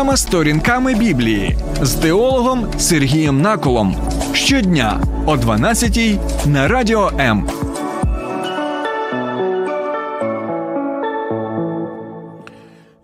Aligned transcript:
Програма 0.00 0.16
сторінками 0.16 0.94
Біблії 0.94 1.56
з 1.82 1.94
теологом 1.94 2.66
Сергієм 2.78 3.42
Наколом. 3.42 3.96
Щодня 4.32 5.00
о 5.26 5.36
12-й 5.36 6.18
на 6.46 6.68
радіо 6.68 7.12
М. 7.18 7.48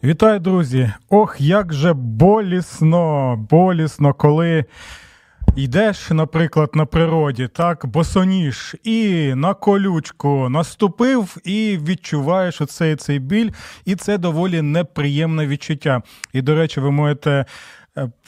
Вітаю, 0.04 0.40
друзі! 0.40 0.92
Ох, 1.10 1.40
як 1.40 1.72
же 1.72 1.92
болісно, 1.92 3.36
болісно, 3.50 4.14
коли 4.14 4.64
йдеш, 5.56 6.10
наприклад, 6.10 6.70
на 6.74 6.86
природі, 6.86 7.48
так, 7.48 7.86
босоніж, 7.86 8.76
і 8.84 9.32
на 9.34 9.54
колючку 9.54 10.48
наступив, 10.48 11.36
і 11.44 11.78
відчуваєш 11.86 12.60
оцей 12.60 12.96
цей 12.96 13.18
біль, 13.18 13.50
і 13.84 13.94
це 13.94 14.18
доволі 14.18 14.62
неприємне 14.62 15.46
відчуття. 15.46 16.02
І, 16.32 16.42
до 16.42 16.54
речі, 16.54 16.80
ви 16.80 16.90
можете 16.90 17.44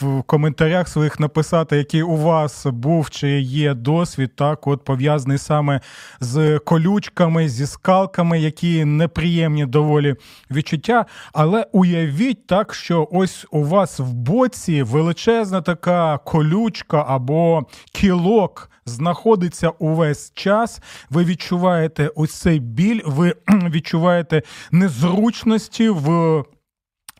в 0.00 0.22
коментарях 0.22 0.88
своїх 0.88 1.20
написати, 1.20 1.76
який 1.76 2.02
у 2.02 2.16
вас 2.16 2.66
був 2.66 3.10
чи 3.10 3.28
є 3.40 3.74
досвід, 3.74 4.36
так 4.36 4.66
от 4.66 4.84
пов'язаний 4.84 5.38
саме 5.38 5.80
з 6.20 6.58
колючками, 6.58 7.48
зі 7.48 7.66
скалками, 7.66 8.40
які 8.40 8.84
неприємні 8.84 9.66
доволі 9.66 10.14
відчуття. 10.50 11.06
Але 11.32 11.66
уявіть 11.72 12.46
так, 12.46 12.74
що 12.74 13.08
ось 13.12 13.46
у 13.50 13.64
вас 13.64 13.98
в 13.98 14.12
боці 14.12 14.82
величезна 14.82 15.60
така 15.60 16.18
колючка 16.18 17.04
або 17.08 17.66
кілок. 17.92 18.70
Знаходиться 18.86 19.68
увесь 19.68 20.32
час, 20.34 20.80
ви 21.10 21.24
відчуваєте 21.24 22.10
ось 22.16 22.34
цей 22.34 22.60
біль, 22.60 23.00
ви 23.06 23.34
відчуваєте 23.48 24.42
незручності 24.72 25.88
в 25.88 26.44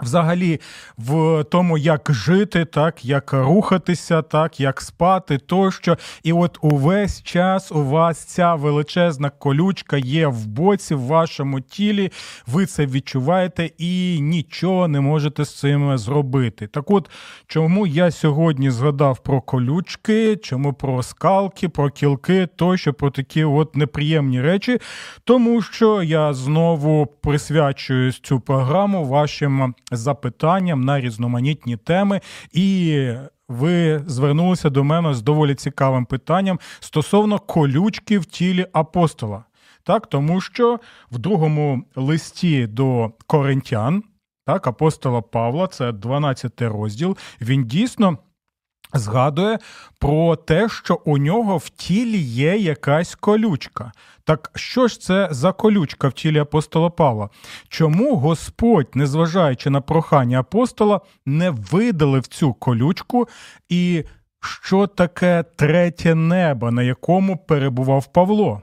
Взагалі, 0.00 0.60
в 0.98 1.44
тому, 1.44 1.78
як 1.78 2.08
жити, 2.12 2.64
так, 2.64 3.04
як 3.04 3.32
рухатися, 3.32 4.22
так, 4.22 4.60
як 4.60 4.80
спати, 4.80 5.38
тощо. 5.38 5.98
І 6.22 6.32
от 6.32 6.58
увесь 6.60 7.22
час 7.22 7.72
у 7.72 7.84
вас 7.84 8.24
ця 8.24 8.54
величезна 8.54 9.30
колючка 9.30 9.96
є 9.96 10.26
в 10.26 10.46
боці, 10.46 10.94
в 10.94 11.00
вашому 11.00 11.60
тілі, 11.60 12.12
ви 12.46 12.66
це 12.66 12.86
відчуваєте 12.86 13.70
і 13.78 14.20
нічого 14.20 14.88
не 14.88 15.00
можете 15.00 15.44
з 15.44 15.58
цим 15.58 15.98
зробити. 15.98 16.66
Так 16.66 16.90
от, 16.90 17.10
чому 17.46 17.86
я 17.86 18.10
сьогодні 18.10 18.70
згадав 18.70 19.18
про 19.18 19.40
колючки, 19.40 20.36
чому 20.36 20.72
про 20.72 21.02
скалки, 21.02 21.68
про 21.68 21.90
кілки, 21.90 22.46
тощо, 22.56 22.94
про 22.94 23.10
такі 23.10 23.44
от 23.44 23.76
неприємні 23.76 24.42
речі, 24.42 24.78
тому 25.24 25.62
що 25.62 26.02
я 26.02 26.32
знову 26.32 27.06
присвячую 27.06 28.12
цю 28.12 28.40
програму 28.40 29.04
вашим 29.04 29.74
запитанням 29.92 30.80
на 30.80 31.00
різноманітні 31.00 31.76
теми. 31.76 32.20
І 32.52 33.08
ви 33.48 34.02
звернулися 34.06 34.70
до 34.70 34.84
мене 34.84 35.14
з 35.14 35.22
доволі 35.22 35.54
цікавим 35.54 36.04
питанням 36.04 36.60
стосовно 36.80 37.38
колючки 37.38 38.18
в 38.18 38.24
тілі 38.24 38.66
апостола. 38.72 39.44
Так, 39.82 40.06
Тому 40.06 40.40
що 40.40 40.80
в 41.10 41.18
другому 41.18 41.84
листі 41.96 42.66
до 42.66 43.12
коринтян, 43.26 44.02
так, 44.46 44.66
апостола 44.66 45.20
Павла, 45.20 45.66
це 45.66 45.92
12 45.92 46.62
розділ, 46.62 47.16
він 47.40 47.64
дійсно. 47.64 48.18
Згадує 48.94 49.58
про 49.98 50.36
те, 50.36 50.68
що 50.68 51.00
у 51.04 51.18
нього 51.18 51.56
в 51.56 51.68
тілі 51.68 52.18
є 52.18 52.56
якась 52.56 53.14
колючка. 53.14 53.92
Так 54.24 54.50
що 54.54 54.88
ж 54.88 55.00
це 55.00 55.28
за 55.30 55.52
колючка 55.52 56.08
в 56.08 56.12
тілі 56.12 56.38
апостола 56.38 56.90
Павла? 56.90 57.28
Чому 57.68 58.16
Господь, 58.16 58.88
незважаючи 58.94 59.70
на 59.70 59.80
прохання 59.80 60.40
апостола, 60.40 61.00
не 61.26 61.50
видалив 61.50 62.26
цю 62.26 62.52
колючку? 62.54 63.28
І 63.68 64.04
що 64.40 64.86
таке 64.86 65.44
третє 65.56 66.14
небо, 66.14 66.70
на 66.70 66.82
якому 66.82 67.36
перебував 67.36 68.12
Павло? 68.12 68.62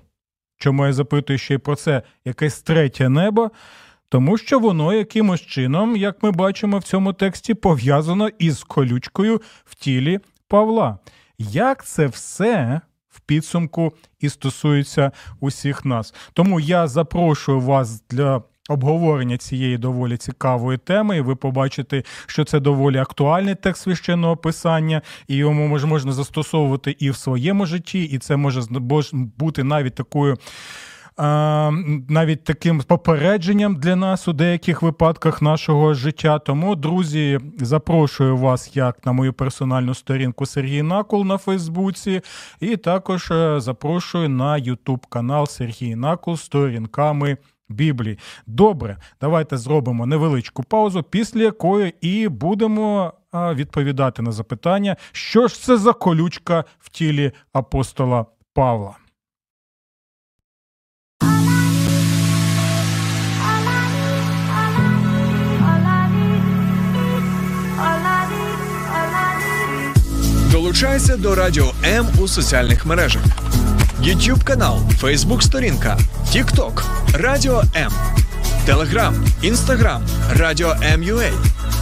Чому 0.58 0.86
я 0.86 0.94
запитую 0.94 1.40
ще 1.40 1.54
й 1.54 1.58
про 1.58 1.76
це 1.76 2.02
якесь 2.26 2.62
третє 2.62 3.10
небо? 3.10 3.52
Тому 4.16 4.38
що 4.38 4.60
воно 4.60 4.94
якимось 4.94 5.42
чином, 5.42 5.96
як 5.96 6.24
ми 6.24 6.32
бачимо 6.32 6.78
в 6.78 6.84
цьому 6.84 7.14
тексті, 7.14 7.54
пов'язано 7.54 8.30
із 8.40 8.64
колючкою 8.64 9.42
в 9.66 9.76
тілі 9.76 10.20
Павла. 10.48 10.98
Як 11.38 11.86
це 11.86 12.08
все 12.08 12.82
в 13.10 13.20
підсумку 13.20 13.94
і 14.20 14.30
стосується 14.30 15.12
усіх 15.40 15.86
нас? 15.86 16.14
Тому 16.34 16.60
я 16.60 16.88
запрошую 16.88 17.60
вас 17.60 18.04
для. 18.10 18.44
Обговорення 18.70 19.38
цієї 19.38 19.78
доволі 19.78 20.18
цікавої 20.18 20.78
теми, 20.78 21.18
і 21.18 21.22
ви 21.22 21.36
побачите, 21.36 22.04
що 22.26 22.44
це 22.44 22.60
доволі 22.60 22.98
актуальний 22.98 23.56
текст 23.56 23.84
священного 23.84 24.38
писання, 24.38 25.02
і 25.28 25.36
йому 25.36 25.68
можна 25.68 26.12
застосовувати 26.12 26.96
і 27.00 27.10
в 27.10 27.16
своєму 27.16 27.66
житті, 27.66 28.04
і 28.04 28.18
це 28.18 28.36
може 28.36 28.62
бути 29.12 29.64
навіть 29.64 29.96
такою 29.96 30.38
навіть 31.18 32.44
таким 32.44 32.80
попередженням 32.80 33.76
для 33.76 33.96
нас 33.96 34.28
у 34.28 34.34
деяких 34.34 34.82
випадках 34.82 35.42
нашого 35.42 35.94
життя. 35.94 36.40
Тому, 36.40 36.76
друзі, 36.76 37.40
запрошую 37.58 38.38
вас 38.38 38.76
як 38.76 39.06
на 39.06 39.12
мою 39.12 39.34
персональну 39.34 39.94
сторінку 39.94 40.46
Сергій 40.46 40.82
Накол 40.82 41.26
на 41.26 41.38
Фейсбуці, 41.38 42.22
і 42.60 42.78
також 42.78 43.32
е, 43.32 43.60
запрошую 43.60 44.30
на 44.30 44.58
Ютуб 44.58 45.06
канал 45.06 45.48
Сергій 45.48 45.96
Накол 45.96 46.38
сторінками. 46.38 47.38
Біблії. 47.70 48.20
Добре, 48.48 48.98
давайте 49.22 49.58
зробимо 49.58 50.06
невеличку 50.06 50.64
паузу, 50.64 51.04
після 51.04 51.42
якої 51.42 51.94
і 52.02 52.28
будемо 52.28 53.14
відповідати 53.34 54.22
на 54.22 54.32
запитання, 54.32 54.96
що 55.12 55.48
ж 55.48 55.62
це 55.62 55.78
за 55.78 55.94
колючка 55.94 56.64
в 56.80 56.90
тілі 56.90 57.32
апостола 57.54 58.26
Павла. 58.54 58.96
Долучайся 70.76 71.18
до 71.18 71.36
Радіо 71.36 71.72
М 71.86 72.08
у 72.20 72.28
соціальних 72.28 72.86
мережах: 72.86 73.22
YouTube 74.02 74.44
канал, 74.44 74.80
Facebook 75.02 75.42
сторінка, 75.42 75.98
TikTok, 76.34 76.84
Радіо 77.14 77.64
М, 77.76 77.92
Telegram, 78.68 79.14
Instagram, 79.44 80.00
Радіо 80.34 80.76
М.Ua, 80.84 81.32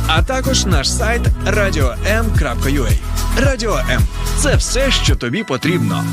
а 0.07 0.21
також 0.21 0.65
наш 0.65 0.91
сайт 0.91 1.21
radio.m.ua. 1.47 2.91
Радіо 3.37 3.79
М 3.89 4.01
це 4.37 4.55
все, 4.55 4.91
що 4.91 5.15
тобі 5.15 5.43
потрібно. 5.43 6.03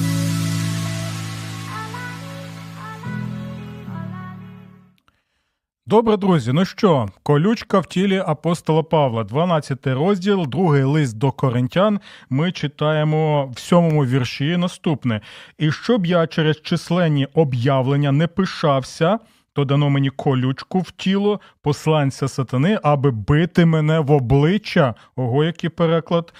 Добре, 5.90 6.16
друзі. 6.16 6.52
Ну 6.52 6.64
що, 6.64 7.08
колючка 7.22 7.78
в 7.78 7.86
тілі 7.86 8.22
апостола 8.26 8.82
Павла, 8.82 9.24
12 9.24 9.86
розділ, 9.86 10.46
другий 10.46 10.82
лист 10.82 11.18
до 11.18 11.32
коринтян. 11.32 12.00
Ми 12.28 12.52
читаємо 12.52 13.52
в 13.54 13.58
сьомому 13.58 14.06
вірші 14.06 14.56
наступне. 14.56 15.20
І 15.58 15.72
щоб 15.72 16.06
я 16.06 16.26
через 16.26 16.62
численні 16.62 17.26
об'явлення 17.34 18.12
не 18.12 18.26
пишався, 18.26 19.18
то 19.52 19.64
дано 19.64 19.90
мені 19.90 20.10
колючку 20.10 20.80
в 20.80 20.90
тіло, 20.90 21.40
посланця 21.62 22.28
сатани, 22.28 22.78
аби 22.82 23.10
бити 23.10 23.66
мене 23.66 24.00
в 24.00 24.10
обличчя. 24.10 24.94
Ого, 25.16 25.44
який 25.44 25.70
переклад. 25.70 26.34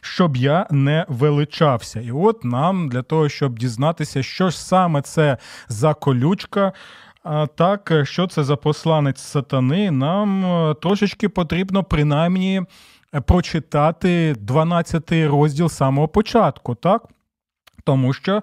Щоб 0.00 0.36
я 0.36 0.66
не 0.70 1.06
величався. 1.08 2.00
І 2.00 2.10
от 2.10 2.44
нам 2.44 2.88
для 2.88 3.02
того, 3.02 3.28
щоб 3.28 3.58
дізнатися, 3.58 4.22
що 4.22 4.50
ж 4.50 4.60
саме 4.60 5.02
це 5.02 5.38
за 5.68 5.94
колючка. 5.94 6.72
А 7.24 7.46
так, 7.46 7.92
що 8.02 8.26
це 8.26 8.44
за 8.44 8.56
посланець 8.56 9.20
сатани? 9.20 9.90
Нам 9.90 10.46
е, 10.46 10.74
трошечки 10.74 11.28
потрібно 11.28 11.84
принаймні 11.84 12.62
е, 13.14 13.20
прочитати 13.20 14.34
12 14.38 15.12
розділ 15.12 15.68
самого 15.68 16.08
початку, 16.08 16.74
так? 16.74 17.08
Тому 17.84 18.12
що 18.12 18.42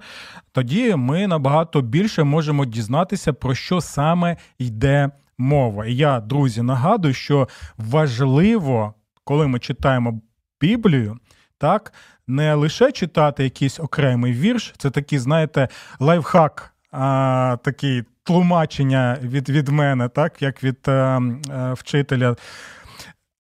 тоді 0.51 0.95
ми 0.95 1.28
набагато 1.28 1.81
більше 1.81 2.24
можемо 2.24 2.66
дізнатися, 2.66 3.33
про 3.33 3.56
що 3.56 3.81
саме 3.81 4.38
йде 4.60 5.10
мова. 5.38 5.86
І 5.86 5.95
я, 5.95 6.19
друзі, 6.19 6.62
нагадую, 6.62 7.13
що 7.13 7.48
важливо, 7.77 8.94
коли 9.24 9.48
ми 9.48 9.60
читаємо 9.60 10.22
Біблію, 10.62 11.18
так, 11.57 11.94
не 12.27 12.54
лише 12.54 12.92
читати 12.92 13.44
якийсь 13.44 13.80
окремий 13.80 14.34
вірш, 14.34 14.74
це 14.77 14.89
такий, 14.89 15.19
знаєте, 15.19 15.68
лайфхак 16.00 16.70
а, 16.91 17.57
такий 17.63 18.03
тлумачення 18.23 19.17
від 19.21 19.49
від 19.49 19.67
мене, 19.67 20.09
так, 20.09 20.41
як 20.41 20.63
від 20.63 20.77
а, 20.88 20.91
е, 20.91 21.35
а, 21.53 21.71
е, 21.71 22.35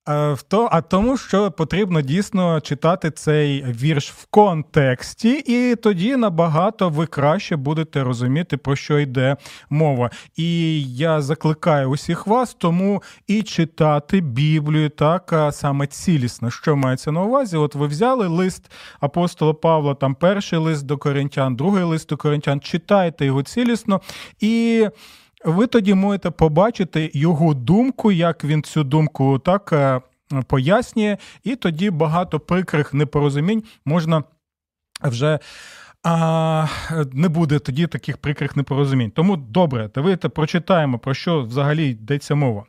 Е, 0.09 0.37
а 0.71 0.81
тому, 0.81 1.17
що 1.17 1.51
потрібно 1.51 2.01
дійсно 2.01 2.61
читати 2.61 3.11
цей 3.11 3.63
вірш 3.63 4.11
в 4.11 4.25
контексті, 4.25 5.43
і 5.47 5.75
тоді 5.75 6.15
набагато 6.15 6.89
ви 6.89 7.05
краще 7.05 7.55
будете 7.55 8.03
розуміти, 8.03 8.57
про 8.57 8.75
що 8.75 8.99
йде 8.99 9.37
мова. 9.69 10.09
І 10.35 10.83
я 10.95 11.21
закликаю 11.21 11.89
усіх 11.89 12.27
вас, 12.27 12.53
тому 12.53 13.03
і 13.27 13.43
читати 13.43 14.21
Біблію 14.21 14.89
так 14.89 15.49
саме 15.51 15.87
цілісно. 15.87 16.51
Що 16.51 16.75
мається 16.75 17.11
на 17.11 17.21
увазі? 17.23 17.57
От 17.57 17.75
ви 17.75 17.87
взяли 17.87 18.27
лист 18.27 18.71
апостола 18.99 19.53
Павла, 19.53 19.95
там 19.95 20.15
перший 20.15 20.59
лист 20.59 20.85
до 20.85 20.97
коринтян, 20.97 21.55
другий 21.55 21.83
лист 21.83 22.09
до 22.09 22.17
коринтян, 22.17 22.59
читайте 22.59 23.25
його 23.25 23.43
цілісно 23.43 24.01
і 24.39 24.87
ви 25.45 25.67
тоді 25.67 25.93
можете 25.93 26.31
побачити 26.31 27.11
його 27.13 27.53
думку, 27.53 28.11
як 28.11 28.43
він 28.43 28.63
цю 28.63 28.83
думку 28.83 29.39
так 29.39 29.73
е, 29.73 30.01
пояснює, 30.47 31.17
і 31.43 31.55
тоді 31.55 31.89
багато 31.89 32.39
прикрих 32.39 32.93
непорозумінь 32.93 33.63
можна 33.85 34.23
вже. 35.03 35.39
А 36.03 36.67
не 37.13 37.29
буде 37.29 37.59
тоді 37.59 37.87
таких 37.87 38.17
прикрих 38.17 38.55
непорозумінь. 38.55 39.11
Тому 39.11 39.37
добре, 39.37 39.89
давайте 39.95 40.29
прочитаємо, 40.29 40.99
про 40.99 41.13
що 41.13 41.41
взагалі 41.41 41.89
йдеться 41.89 42.35
мова. 42.35 42.63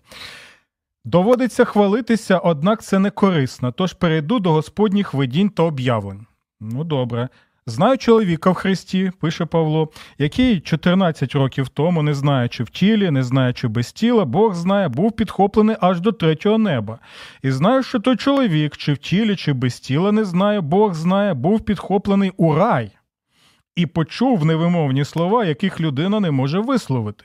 Доводиться 1.05 1.65
хвалитися, 1.65 2.39
однак 2.39 2.83
це 2.83 2.99
не 2.99 3.11
корисно, 3.11 3.73
тож 3.73 3.93
перейду 3.93 4.39
до 4.39 4.53
господніх 4.53 5.15
видінь 5.15 5.49
та 5.49 5.63
об'явлень. 5.63 6.27
Ну, 6.61 6.85
добре. 6.85 7.29
Знаю 7.67 7.99
чоловіка 7.99 8.51
в 8.51 8.55
Христі, 8.55 9.13
пише 9.21 9.45
Павло, 9.45 9.89
який 10.19 10.61
14 10.61 11.35
років 11.35 11.69
тому, 11.69 12.03
не 12.03 12.15
знаючи 12.15 12.65
в 12.65 12.71
тілі, 12.71 13.11
не 13.11 13.23
знаючи 13.23 13.69
без 13.69 13.93
тіла, 13.93 14.25
Бог 14.25 14.55
знає, 14.55 14.89
був 14.89 15.13
підхоплений 15.13 15.77
аж 15.81 16.01
до 16.01 16.13
третього 16.13 16.59
неба. 16.59 16.99
І 17.43 17.51
знаю, 17.51 17.83
що 17.83 18.01
той 18.01 18.17
чоловік, 18.17 18.77
чи 18.77 18.93
в 18.93 18.99
тілі, 18.99 19.37
чи 19.37 19.53
без 19.53 19.81
тіла 19.81 20.13
не 20.13 20.25
знає, 20.25 20.61
Бог 20.61 20.95
знає, 20.95 21.35
був 21.35 21.61
підхоплений 21.61 22.33
у 22.37 22.55
рай 22.55 22.91
і 23.77 23.87
почув 23.87 24.45
невимовні 24.45 25.05
слова, 25.05 25.45
яких 25.45 25.81
людина 25.81 26.21
не 26.21 26.31
може 26.31 26.61
висловити. 26.61 27.25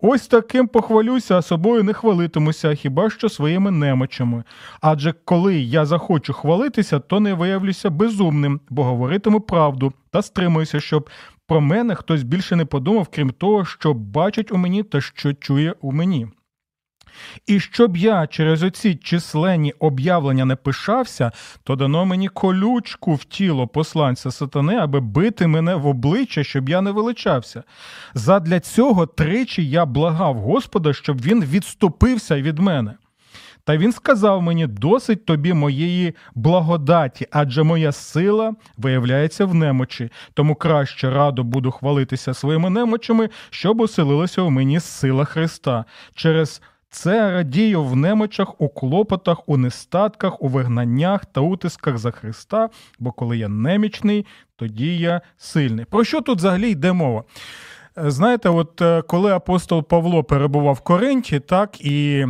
Ось 0.00 0.26
таким 0.26 0.68
похвалюся, 0.68 1.38
а 1.38 1.42
собою 1.42 1.82
не 1.82 1.92
хвалитимуся, 1.92 2.74
хіба 2.74 3.10
що 3.10 3.28
своїми 3.28 3.70
немочами. 3.70 4.44
Адже 4.80 5.14
коли 5.24 5.56
я 5.56 5.86
захочу 5.86 6.32
хвалитися, 6.32 6.98
то 6.98 7.20
не 7.20 7.34
виявлюся 7.34 7.90
безумним, 7.90 8.60
бо 8.70 8.84
говоритиму 8.84 9.40
правду 9.40 9.92
та 10.10 10.22
стримуюся, 10.22 10.80
щоб 10.80 11.10
про 11.46 11.60
мене 11.60 11.94
хтось 11.94 12.22
більше 12.22 12.56
не 12.56 12.64
подумав, 12.64 13.08
крім 13.14 13.30
того, 13.30 13.64
що 13.64 13.94
бачить 13.94 14.52
у 14.52 14.56
мені 14.56 14.82
та 14.82 15.00
що 15.00 15.34
чує 15.34 15.74
у 15.80 15.92
мені. 15.92 16.28
І 17.46 17.60
щоб 17.60 17.96
я 17.96 18.26
через 18.26 18.62
оці 18.62 18.94
численні 18.94 19.72
об'явлення 19.78 20.44
не 20.44 20.56
пишався, 20.56 21.32
то 21.64 21.76
дано 21.76 22.04
мені 22.04 22.28
колючку 22.28 23.14
в 23.14 23.24
тіло 23.24 23.68
посланця 23.68 24.30
сатани, 24.30 24.76
аби 24.76 25.00
бити 25.00 25.46
мене 25.46 25.74
в 25.74 25.86
обличчя, 25.86 26.44
щоб 26.44 26.68
я 26.68 26.80
не 26.80 26.90
величався. 26.90 27.62
Задля 28.14 28.60
цього 28.60 29.06
тричі 29.06 29.68
я 29.70 29.86
благав 29.86 30.36
Господа, 30.36 30.92
щоб 30.92 31.22
він 31.22 31.44
відступився 31.44 32.42
від 32.42 32.58
мене. 32.58 32.94
Та 33.66 33.76
він 33.76 33.92
сказав 33.92 34.42
мені 34.42 34.66
досить 34.66 35.24
тобі 35.24 35.52
моєї 35.52 36.14
благодаті, 36.34 37.26
адже 37.30 37.62
моя 37.62 37.92
сила 37.92 38.54
виявляється 38.76 39.46
в 39.46 39.54
немочі, 39.54 40.10
тому 40.34 40.54
краще 40.54 41.10
радо 41.10 41.44
буду 41.44 41.70
хвалитися 41.70 42.34
своїми 42.34 42.70
немочами, 42.70 43.28
щоб 43.50 43.80
оселилася 43.80 44.42
у 44.42 44.50
мені 44.50 44.80
сила 44.80 45.24
Христа. 45.24 45.84
Через 46.14 46.62
це 46.90 47.30
радію 47.30 47.84
в 47.84 47.96
немочах, 47.96 48.60
у 48.60 48.68
клопотах, 48.68 49.48
у 49.48 49.56
нестатках, 49.56 50.42
у 50.42 50.48
вигнаннях 50.48 51.26
та 51.26 51.40
утисках 51.40 51.98
за 51.98 52.10
Христа, 52.10 52.68
бо 52.98 53.12
коли 53.12 53.38
я 53.38 53.48
немічний, 53.48 54.26
тоді 54.56 54.98
я 54.98 55.20
сильний. 55.36 55.84
Про 55.84 56.04
що 56.04 56.20
тут 56.20 56.38
взагалі 56.38 56.70
йде 56.70 56.92
мова? 56.92 57.24
Е, 57.98 58.10
знаєте, 58.10 58.48
от 58.48 58.82
е, 58.82 59.02
коли 59.02 59.32
апостол 59.32 59.82
Павло 59.82 60.24
перебував 60.24 60.74
в 60.74 60.80
Коринті, 60.80 61.40
так 61.40 61.80
і 61.80 62.26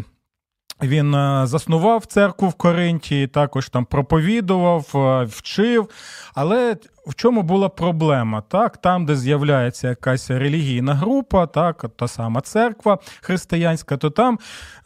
він 0.82 1.14
е, 1.14 1.46
заснував 1.46 2.06
церкву 2.06 2.48
в 2.48 2.54
Коринті, 2.54 3.26
також 3.26 3.68
там 3.68 3.84
проповідував, 3.84 4.90
е, 4.94 5.24
вчив. 5.24 5.88
Але 6.34 6.76
в 7.06 7.14
чому 7.14 7.42
була 7.42 7.68
проблема? 7.68 8.42
Так, 8.48 8.76
Там, 8.76 9.06
де 9.06 9.16
з'являється 9.16 9.88
якась 9.88 10.30
релігійна 10.30 10.94
група, 10.94 11.46
так, 11.46 11.84
та 11.96 12.08
сама 12.08 12.40
церква 12.40 12.98
християнська, 13.20 13.96
то 13.96 14.10
там 14.10 14.38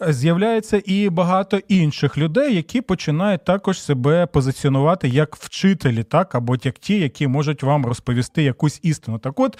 е, 0.03 0.13
з'являється 0.13 0.83
і 0.85 1.11
багато 1.11 1.59
інших 1.69 2.19
людей, 2.19 2.55
які 2.57 2.81
починають 2.81 3.45
також 3.45 3.83
себе 3.83 4.27
позиціонувати 4.27 5.09
як 5.09 5.37
вчителі, 5.37 6.03
так, 6.03 6.35
або 6.35 6.57
як 6.63 6.79
ті, 6.79 7.01
які 7.01 7.27
можуть 7.27 7.63
вам 7.63 7.87
розповісти 7.87 8.43
якусь 8.43 8.81
істину. 8.83 9.19
Так 9.19 9.41
от. 9.41 9.59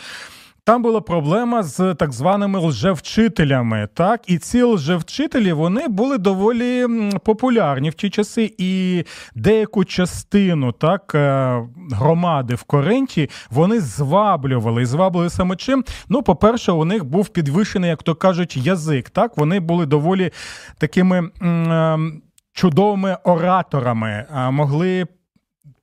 Там 0.71 0.83
була 0.83 1.01
проблема 1.01 1.63
з 1.63 1.95
так 1.95 2.13
званими 2.13 2.59
лжевчителями. 2.59 3.89
Так, 3.95 4.21
і 4.27 4.39
ці 4.39 4.63
лжевчителі 4.63 5.53
вони 5.53 5.89
були 5.89 6.19
доволі 6.19 6.87
популярні 7.25 7.91
в 7.91 7.95
ті 7.95 8.11
часи, 8.11 8.55
і 8.59 9.05
деяку 9.35 9.85
частину 9.85 10.73
так 10.73 11.15
е, 11.15 11.57
громади 11.93 12.55
в 12.55 12.63
Коринті 12.63 13.31
вони 13.51 13.81
зваблювали. 13.81 14.83
І 14.83 14.87
зваблювали 14.87 15.31
саме 15.31 15.57
чим. 15.57 15.85
Ну, 16.09 16.23
по-перше, 16.23 16.73
у 16.73 16.85
них 16.85 17.05
був 17.05 17.29
підвищений, 17.29 17.91
як 17.91 18.03
то 18.03 18.15
кажуть, 18.15 18.57
язик. 18.57 19.11
Так, 19.11 19.37
вони 19.37 19.61
були 19.61 19.87
доволі 19.87 20.31
такими. 20.79 21.31
М- 21.43 22.23
Чудовими 22.53 23.17
ораторами 23.25 24.27
могли 24.51 25.07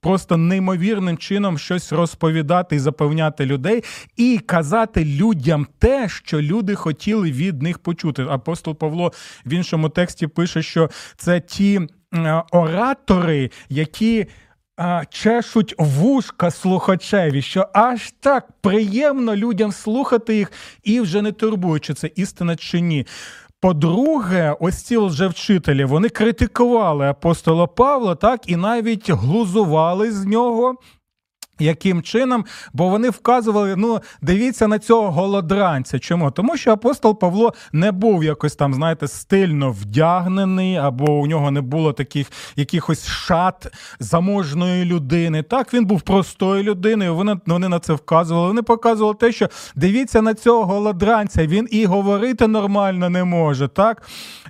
просто 0.02 0.38
неймовірним 0.38 1.18
чином 1.18 1.58
щось 1.58 1.92
розповідати 1.92 2.76
і 2.76 2.80
запевняти 2.80 3.46
людей, 3.46 3.84
і 4.16 4.40
казати 4.46 5.06
людям 5.06 5.68
те, 5.80 6.10
що 6.10 6.42
люди 6.42 6.76
хотіли 6.76 7.32
від 7.32 7.62
них 7.62 7.80
почути. 7.80 8.24
Апостол 8.24 8.76
Павло 8.76 9.14
в 9.46 9.54
іншому 9.54 9.90
тексті 9.90 10.28
пише, 10.28 10.62
що 10.62 10.90
це 11.18 11.40
ті 11.40 11.82
оратори, 12.52 13.52
які. 13.70 14.28
Чешуть 15.10 15.76
вушка 15.78 16.52
слухачеві, 16.52 17.42
що 17.42 17.68
аж 17.74 18.14
так 18.20 18.48
приємно 18.62 19.36
людям 19.36 19.72
слухати 19.72 20.36
їх 20.36 20.52
і 20.84 21.02
вже 21.02 21.22
не 21.22 21.32
турбуючи, 21.32 21.94
це 21.94 22.12
істина 22.16 22.56
чи 22.56 22.80
ні. 22.80 23.06
По-друге, 23.62 24.56
ось 24.60 24.84
ці 24.84 24.98
лжевчителі 24.98 25.86
вони 25.86 26.10
критикували 26.10 27.08
апостола 27.08 27.68
Павла, 27.68 28.16
так 28.16 28.50
і 28.50 28.56
навіть 28.56 29.10
глузували 29.10 30.12
з 30.12 30.26
нього 30.26 30.76
яким 31.60 32.02
чином? 32.02 32.46
Бо 32.74 32.90
вони 32.90 33.10
вказували, 33.10 33.76
ну 33.76 34.00
дивіться 34.22 34.68
на 34.68 34.80
цього 34.80 35.12
голодранця. 35.12 36.00
Чому? 36.00 36.32
Тому 36.32 36.58
що 36.58 36.72
апостол 36.72 37.20
Павло 37.20 37.54
не 37.72 37.92
був 37.92 38.24
якось 38.24 38.56
там, 38.56 38.74
знаєте, 38.74 39.08
стильно 39.08 39.72
вдягнений, 39.72 40.76
або 40.76 41.12
у 41.12 41.28
нього 41.28 41.52
не 41.52 41.62
було 41.62 41.94
таких 41.94 42.32
якихось 42.56 43.08
шат 43.08 43.68
заможної 44.00 44.86
людини. 44.86 45.44
Так, 45.44 45.74
він 45.74 45.86
був 45.86 46.02
простою 46.02 46.64
людиною. 46.64 47.16
Вони 47.16 47.36
вони 47.48 47.70
на 47.70 47.80
це 47.80 47.94
вказували. 47.94 48.48
Вони 48.48 48.62
показували 48.62 49.16
те, 49.16 49.32
що 49.32 49.50
дивіться 49.76 50.22
на 50.22 50.34
цього 50.34 50.66
голодранця, 50.66 51.48
він 51.48 51.68
і 51.72 51.86
говорити 51.86 52.48
нормально 52.48 53.10
не 53.10 53.24
може. 53.24 53.68
так? 53.68 54.04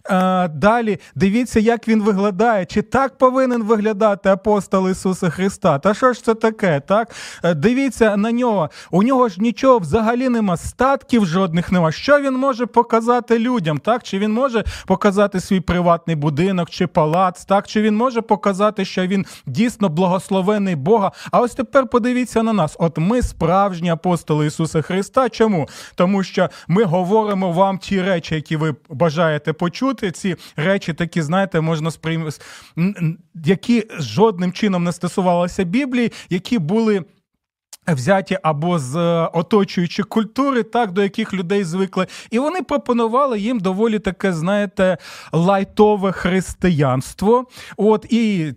А, 0.09 0.47
Далі 0.47 0.99
дивіться, 1.15 1.59
як 1.59 1.87
він 1.87 2.03
виглядає. 2.03 2.65
Чи 2.65 2.81
так 2.81 3.17
повинен 3.17 3.63
виглядати 3.63 4.29
апостол 4.29 4.89
Ісуса 4.89 5.29
Христа? 5.29 5.79
Та 5.79 5.93
що 5.93 6.13
ж 6.13 6.23
це 6.23 6.35
таке? 6.35 6.81
так? 6.87 6.96
Так? 6.97 7.15
Е, 7.43 7.53
дивіться 7.53 8.17
на 8.17 8.31
нього. 8.31 8.69
У 8.91 9.03
нього 9.03 9.29
ж 9.29 9.41
нічого 9.41 9.79
взагалі 9.79 10.29
нема, 10.29 10.57
статків 10.57 11.25
жодних 11.25 11.71
нема. 11.71 11.91
Що 11.91 12.21
він 12.21 12.33
може 12.33 12.65
показати 12.65 13.39
людям? 13.39 13.77
так? 13.77 14.03
Чи 14.03 14.19
він 14.19 14.31
може 14.31 14.63
показати 14.85 15.39
свій 15.39 15.59
приватний 15.59 16.15
будинок 16.15 16.69
чи 16.69 16.87
палац, 16.87 17.45
так? 17.45 17.67
Чи 17.67 17.81
він 17.81 17.95
може 17.95 18.21
показати, 18.21 18.85
що 18.85 19.07
він 19.07 19.25
дійсно 19.45 19.89
благословений 19.89 20.75
Бога? 20.75 21.11
А 21.31 21.41
ось 21.41 21.53
тепер 21.53 21.87
подивіться 21.87 22.43
на 22.43 22.53
нас. 22.53 22.75
От 22.79 22.97
ми 22.97 23.21
справжні 23.21 23.89
апостоли 23.89 24.45
Ісуса 24.45 24.81
Христа. 24.81 25.29
Чому? 25.29 25.67
Тому 25.95 26.23
що 26.23 26.49
ми 26.67 26.83
говоримо 26.83 27.51
вам 27.51 27.77
ті 27.77 28.01
речі, 28.01 28.35
які 28.35 28.55
ви 28.55 28.75
бажаєте 28.89 29.53
почути. 29.53 30.11
Ці 30.11 30.35
речі 30.55 30.93
такі, 30.93 31.21
знаєте, 31.21 31.61
можна 31.61 31.91
сприймати, 31.91 32.37
які 33.45 33.83
жодним 33.99 34.51
чином 34.51 34.83
не 34.83 34.91
стосувалися 34.91 35.63
Біблії, 35.63 36.11
які 36.29 36.59
були. 36.59 37.03
Взяті 37.87 38.37
або 38.43 38.79
з 38.79 38.95
е, 38.95 39.29
оточуючої 39.33 40.05
культури, 40.05 40.63
так 40.63 40.91
до 40.91 41.03
яких 41.03 41.33
людей 41.33 41.63
звикли, 41.63 42.07
і 42.31 42.39
вони 42.39 42.61
пропонували 42.61 43.39
їм 43.39 43.59
доволі 43.59 43.99
таке, 43.99 44.33
знаєте, 44.33 44.97
лайтове 45.31 46.11
християнство. 46.11 47.45
От 47.77 48.05
і 48.09 48.53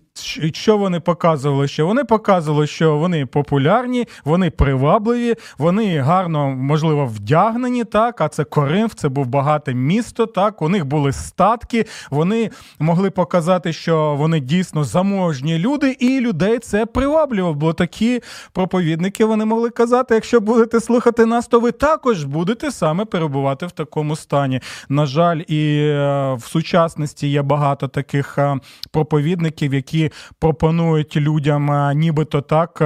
що 0.52 0.76
вони 0.76 1.00
показували? 1.00 1.68
Що 1.68 1.86
вони 1.86 2.04
показували, 2.04 2.66
що 2.66 2.96
вони 2.96 3.26
популярні, 3.26 4.08
вони 4.24 4.50
привабливі, 4.50 5.34
вони 5.58 5.98
гарно, 5.98 6.50
можливо, 6.50 7.06
вдягнені. 7.06 7.84
Так, 7.84 8.20
а 8.20 8.28
це 8.28 8.44
Коринф, 8.44 8.94
це 8.94 9.08
був 9.08 9.26
багате 9.26 9.74
місто. 9.74 10.26
Так, 10.26 10.62
у 10.62 10.68
них 10.68 10.86
були 10.86 11.12
статки. 11.12 11.86
Вони 12.10 12.50
могли 12.78 13.10
показати, 13.10 13.72
що 13.72 14.14
вони 14.18 14.40
дійсно 14.40 14.84
заможні 14.84 15.58
люди, 15.58 15.96
і 16.00 16.20
людей 16.20 16.58
це 16.58 16.86
приваблювало. 16.86 17.54
Бо 17.54 17.72
такі 17.72 18.20
проповідники 18.52 19.19
вони 19.24 19.44
могли 19.44 19.70
казати: 19.70 20.14
якщо 20.14 20.40
будете 20.40 20.80
слухати 20.80 21.26
нас, 21.26 21.46
то 21.46 21.60
ви 21.60 21.72
також 21.72 22.24
будете 22.24 22.70
саме 22.70 23.04
перебувати 23.04 23.66
в 23.66 23.70
такому 23.70 24.16
стані. 24.16 24.60
На 24.88 25.06
жаль, 25.06 25.40
і 25.48 25.76
е, 25.76 26.34
в 26.34 26.42
сучасності 26.42 27.28
є 27.28 27.42
багато 27.42 27.88
таких 27.88 28.38
е, 28.38 28.56
проповідників, 28.90 29.74
які 29.74 30.10
пропонують 30.38 31.16
людям, 31.16 31.70
е, 31.70 31.94
нібито 31.94 32.40
так. 32.40 32.82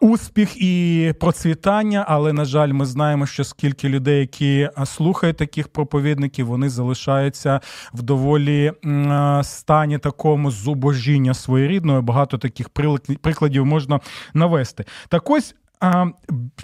Успіх 0.00 0.62
і 0.62 1.14
процвітання, 1.20 2.04
але 2.08 2.32
на 2.32 2.44
жаль, 2.44 2.72
ми 2.72 2.86
знаємо, 2.86 3.26
що 3.26 3.44
скільки 3.44 3.88
людей, 3.88 4.20
які 4.20 4.70
слухають 4.84 5.36
таких 5.36 5.68
проповідників, 5.68 6.46
вони 6.46 6.68
залишаються 6.68 7.60
в 7.94 8.02
доволі 8.02 8.72
стані 9.42 9.98
такому 9.98 10.50
зубожіння 10.50 11.34
своєрідного. 11.34 12.02
Багато 12.02 12.38
таких 12.38 12.68
прикладів 13.20 13.66
можна 13.66 14.00
навести. 14.34 14.84
Так 15.08 15.30
ось 15.30 15.54
а, 15.80 16.06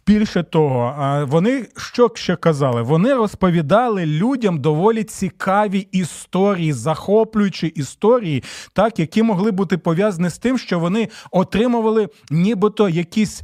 Більше 0.06 0.42
того, 0.42 0.94
вони 1.28 1.66
що 1.76 2.10
ще 2.14 2.36
казали? 2.36 2.82
Вони 2.82 3.14
розповідали 3.14 4.06
людям 4.06 4.58
доволі 4.58 5.04
цікаві 5.04 5.78
історії, 5.78 6.72
захоплюючі 6.72 7.66
історії, 7.66 8.44
так, 8.72 8.98
які 8.98 9.22
могли 9.22 9.50
бути 9.50 9.78
пов'язані 9.78 10.28
з 10.28 10.38
тим, 10.38 10.58
що 10.58 10.78
вони 10.78 11.08
отримували 11.30 12.08
нібито 12.30 12.88
якісь 12.88 13.42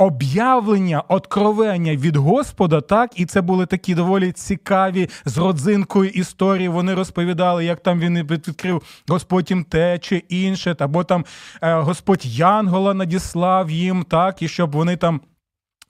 об'явлення, 0.00 1.02
откровення 1.08 1.96
від 1.96 2.16
Господа, 2.16 2.80
так, 2.80 3.20
і 3.20 3.26
це 3.26 3.40
були 3.40 3.66
такі 3.66 3.94
доволі 3.94 4.32
цікаві 4.32 5.08
з 5.24 5.38
родзинкою 5.38 6.10
історії. 6.10 6.68
Вони 6.68 6.94
розповідали, 6.94 7.64
як 7.64 7.80
там 7.80 8.00
він 8.00 8.22
відкрив 8.22 8.82
Господь 9.08 9.50
їм 9.50 9.64
те 9.64 9.98
чи 9.98 10.16
інше, 10.16 10.76
або 10.78 11.04
там 11.04 11.24
е, 11.62 11.74
Господь 11.74 12.26
Янгола 12.26 12.94
надіслав 12.94 13.70
їм, 13.70 14.02
так, 14.02 14.42
і 14.42 14.48
щоб 14.48 14.72
вони 14.72 14.96
там. 14.96 15.20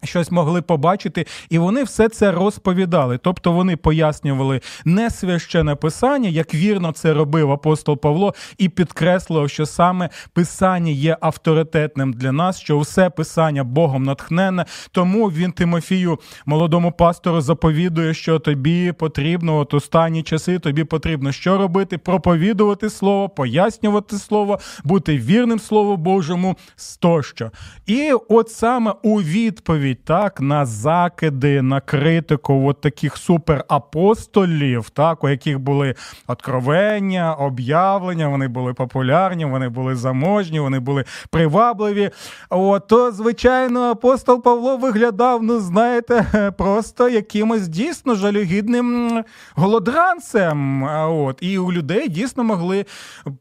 Щось 0.04 0.30
могли 0.30 0.62
побачити, 0.62 1.26
і 1.50 1.58
вони 1.58 1.84
все 1.84 2.08
це 2.08 2.32
розповідали. 2.32 3.18
Тобто 3.18 3.52
вони 3.52 3.76
пояснювали 3.76 4.60
не 4.84 5.10
священне 5.10 5.74
писання, 5.74 6.28
як 6.28 6.54
вірно 6.54 6.92
це 6.92 7.14
робив 7.14 7.52
апостол 7.52 7.96
Павло, 8.00 8.34
і 8.58 8.68
підкреслив, 8.68 9.50
що 9.50 9.66
саме 9.66 10.08
писання 10.32 10.92
є 10.92 11.16
авторитетним 11.20 12.12
для 12.12 12.32
нас, 12.32 12.60
що 12.60 12.78
все 12.78 13.10
писання 13.10 13.64
Богом 13.64 14.02
натхнене. 14.02 14.64
Тому 14.92 15.26
він 15.26 15.52
Тимофію, 15.52 16.18
молодому 16.46 16.92
пастору, 16.92 17.40
заповідує, 17.40 18.14
що 18.14 18.38
тобі 18.38 18.92
потрібно, 18.92 19.58
от 19.58 19.74
останні 19.74 20.22
часи 20.22 20.58
тобі 20.58 20.84
потрібно 20.84 21.32
що 21.32 21.58
робити? 21.58 21.98
Проповідувати 21.98 22.90
слово, 22.90 23.28
пояснювати 23.28 24.16
слово, 24.18 24.58
бути 24.84 25.18
вірним 25.18 25.58
Слову 25.58 25.96
Божому 25.96 26.56
тощо. 27.00 27.50
І 27.86 28.12
от 28.28 28.50
саме 28.50 28.94
у 29.02 29.22
відповідь 29.22 29.89
відповідь 29.90 30.04
так 30.04 30.40
на 30.40 30.66
закиди, 30.66 31.62
на 31.62 31.80
критику 31.80 32.68
от 32.68 32.80
таких 32.80 33.16
суперапостолів, 33.16 34.90
так, 34.90 35.24
у 35.24 35.28
яких 35.28 35.58
були 35.58 35.94
откровення, 36.26 37.34
об'явлення, 37.34 38.28
вони 38.28 38.48
були 38.48 38.74
популярні, 38.74 39.44
вони 39.44 39.68
були 39.68 39.94
заможні, 39.94 40.60
вони 40.60 40.80
були 40.80 41.04
привабливі. 41.30 42.10
От, 42.50 42.86
То, 42.86 43.12
звичайно, 43.12 43.80
апостол 43.80 44.42
Павло 44.42 44.76
виглядав, 44.76 45.42
ну, 45.42 45.60
знаєте, 45.60 46.52
просто 46.58 47.08
якимось 47.08 47.68
дійсно 47.68 48.14
жалюгідним 48.14 49.24
голодранцем. 49.54 50.82
От, 50.82 51.38
І 51.40 51.58
у 51.58 51.72
людей 51.72 52.08
дійсно 52.08 52.44
могли 52.44 52.84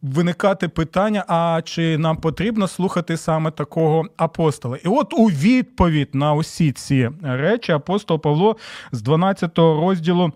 виникати 0.02 0.68
питання: 0.68 1.24
а 1.28 1.62
чи 1.64 1.98
нам 1.98 2.18
потрібно 2.18 2.68
слухати 2.68 3.18
саме 3.18 3.52
такого 3.52 4.06
апостола? 4.18 4.78
І 4.86 4.88
от 4.88 5.14
у 5.14 5.26
відповідь 5.26 6.16
на 6.16 6.34
усі 6.40 6.72
ці 6.72 7.10
речі 7.24 7.72
апостол 7.72 8.22
Павло 8.22 8.58
з 8.92 9.02
12 9.02 9.58
розділу. 9.58 10.32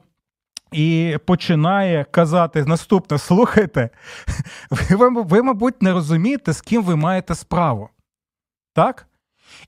І 0.71 1.17
починає 1.25 2.05
казати 2.11 2.65
наступне: 2.65 3.17
слухайте, 3.17 3.89
ви, 4.89 5.21
ви, 5.21 5.43
мабуть, 5.43 5.81
не 5.81 5.93
розумієте, 5.93 6.53
з 6.53 6.61
ким 6.61 6.83
ви 6.83 6.95
маєте 6.95 7.35
справу. 7.35 7.89
Так? 8.73 9.07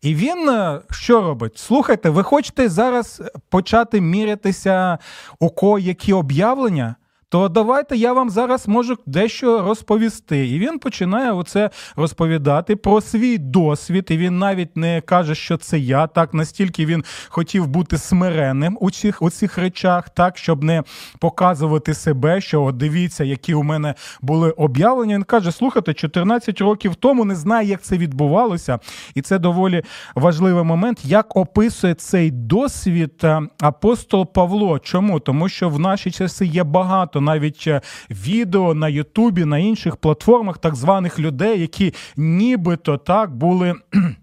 І 0.01 0.15
він 0.15 0.49
е, 0.49 0.81
що 0.91 1.21
робить? 1.21 1.57
Слухайте, 1.57 2.09
ви 2.09 2.23
хочете 2.23 2.69
зараз 2.69 3.23
почати 3.49 4.01
мірятися, 4.01 4.97
у 5.39 5.49
кого 5.49 5.79
які 5.79 6.13
об'явлення? 6.13 6.95
То 7.29 7.49
давайте 7.49 7.95
я 7.97 8.13
вам 8.13 8.29
зараз 8.29 8.67
можу 8.67 8.97
дещо 9.05 9.61
розповісти. 9.61 10.47
І 10.47 10.59
він 10.59 10.79
починає 10.79 11.31
оце 11.31 11.69
розповідати 11.95 12.75
про 12.75 13.01
свій 13.01 13.37
досвід. 13.37 14.07
І 14.09 14.17
він 14.17 14.39
навіть 14.39 14.77
не 14.77 15.01
каже, 15.01 15.35
що 15.35 15.57
це 15.57 15.79
я. 15.79 16.07
Так 16.07 16.33
настільки 16.33 16.85
він 16.85 17.03
хотів 17.29 17.67
бути 17.67 17.97
смиренним 17.97 18.77
у 18.81 18.91
цих 18.91 19.21
у 19.21 19.29
цих 19.29 19.57
речах, 19.57 20.09
так 20.09 20.37
щоб 20.37 20.63
не 20.63 20.83
показувати 21.19 21.93
себе, 21.93 22.41
що 22.41 22.63
от 22.63 22.77
дивіться, 22.77 23.23
які 23.23 23.53
у 23.53 23.63
мене 23.63 23.95
були 24.21 24.51
об'явлення. 24.51 25.15
Він 25.15 25.23
каже: 25.23 25.51
слухайте, 25.51 25.93
14 25.93 26.61
років 26.61 26.95
тому 26.95 27.25
не 27.25 27.35
знаю, 27.35 27.67
як 27.67 27.81
це 27.81 27.97
відбувалося, 27.97 28.79
і 29.15 29.21
це 29.21 29.39
доволі 29.39 29.83
важливий 30.15 30.63
момент, 30.63 31.05
як 31.05 31.35
описує 31.35 31.93
цей 31.93 32.31
досвід 32.31 33.13
е, 33.23 33.41
апостол 33.59 34.33
Павло. 34.33 34.79
Чому? 34.79 35.19
Тому 35.19 35.49
що 35.49 35.69
в 35.69 35.79
наші 35.79 36.11
часи 36.11 36.45
є 36.45 36.63
багато 36.63 37.21
навіть 37.25 37.63
е, 37.67 37.81
відео 38.09 38.73
на 38.73 38.89
Ютубі, 38.89 39.45
на 39.45 39.57
інших 39.57 39.97
платформах 39.97 40.57
так 40.57 40.75
званих 40.75 41.19
людей, 41.19 41.61
які 41.61 41.93
нібито 42.17 42.97
так 42.97 43.35
були. 43.35 43.73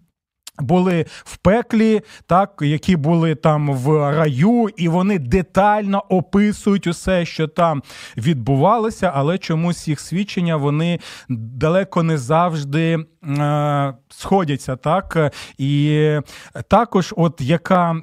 Були 0.59 1.06
в 1.09 1.37
пеклі, 1.37 2.00
так 2.26 2.59
які 2.61 2.97
були 2.97 3.35
там 3.35 3.75
в 3.75 4.11
раю, 4.11 4.68
і 4.76 4.88
вони 4.88 5.18
детально 5.18 6.04
описують 6.09 6.87
усе, 6.87 7.25
що 7.25 7.49
там 7.49 7.82
відбувалося, 8.16 9.12
але 9.14 9.38
чомусь 9.38 9.88
їх 9.88 10.00
свідчення 10.00 10.56
вони 10.56 11.00
далеко 11.28 12.02
не 12.02 12.18
завжди 12.18 12.99
е, 13.25 13.94
сходяться. 14.09 14.76
Так 14.76 15.32
і 15.59 16.09
також, 16.68 17.14
от 17.16 17.40
яка 17.40 18.02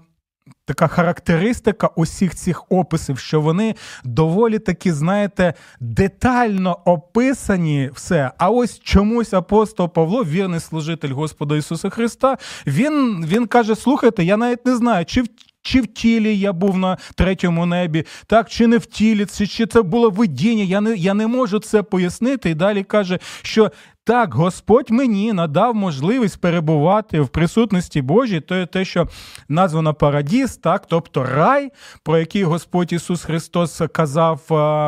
така 0.69 0.87
характеристика 0.87 1.89
усіх 1.95 2.35
цих 2.35 2.63
описів, 2.71 3.19
що 3.19 3.41
вони 3.41 3.75
доволі 4.03 4.59
таки, 4.59 4.93
знаєте, 4.93 5.53
детально 5.79 6.79
описані 6.85 7.89
все. 7.93 8.31
А 8.37 8.49
ось 8.49 8.79
чомусь 8.79 9.33
апостол 9.33 9.89
Павло, 9.89 10.23
вірний 10.23 10.59
служитель 10.59 11.11
Господа 11.11 11.57
Ісуса 11.57 11.89
Христа, 11.89 12.37
він, 12.67 13.25
він 13.27 13.47
каже: 13.47 13.75
слухайте, 13.75 14.23
я 14.23 14.37
навіть 14.37 14.65
не 14.65 14.75
знаю, 14.75 15.05
чи 15.05 15.21
в. 15.21 15.25
Чи 15.61 15.81
в 15.81 15.87
тілі 15.87 16.39
я 16.39 16.53
був 16.53 16.77
на 16.77 16.97
третьому 17.15 17.65
небі, 17.65 18.05
так 18.27 18.49
чи 18.49 18.67
не 18.67 18.77
в 18.77 18.85
тілі, 18.85 19.25
чи, 19.25 19.47
чи 19.47 19.65
це 19.65 19.81
було 19.81 20.09
видіння, 20.09 20.63
я 20.63 20.81
не 20.81 20.95
я 20.95 21.13
не 21.13 21.27
можу 21.27 21.59
це 21.59 21.83
пояснити. 21.83 22.49
І 22.49 22.53
далі 22.53 22.83
каже, 22.83 23.19
що 23.41 23.71
так, 24.09 24.33
Господь 24.33 24.89
мені 24.89 25.33
надав 25.33 25.75
можливість 25.75 26.41
перебувати 26.41 27.21
в 27.21 27.29
присутності 27.29 28.01
Божій, 28.01 28.39
то 28.39 28.55
є 28.55 28.65
те, 28.65 28.85
що 28.85 29.07
названо 29.49 29.93
Парадіс, 29.93 30.57
так, 30.57 30.85
тобто 30.87 31.23
рай, 31.23 31.71
про 32.03 32.17
який 32.17 32.43
Господь 32.43 32.93
Ісус 32.93 33.23
Христос 33.23 33.81
казав 33.93 34.41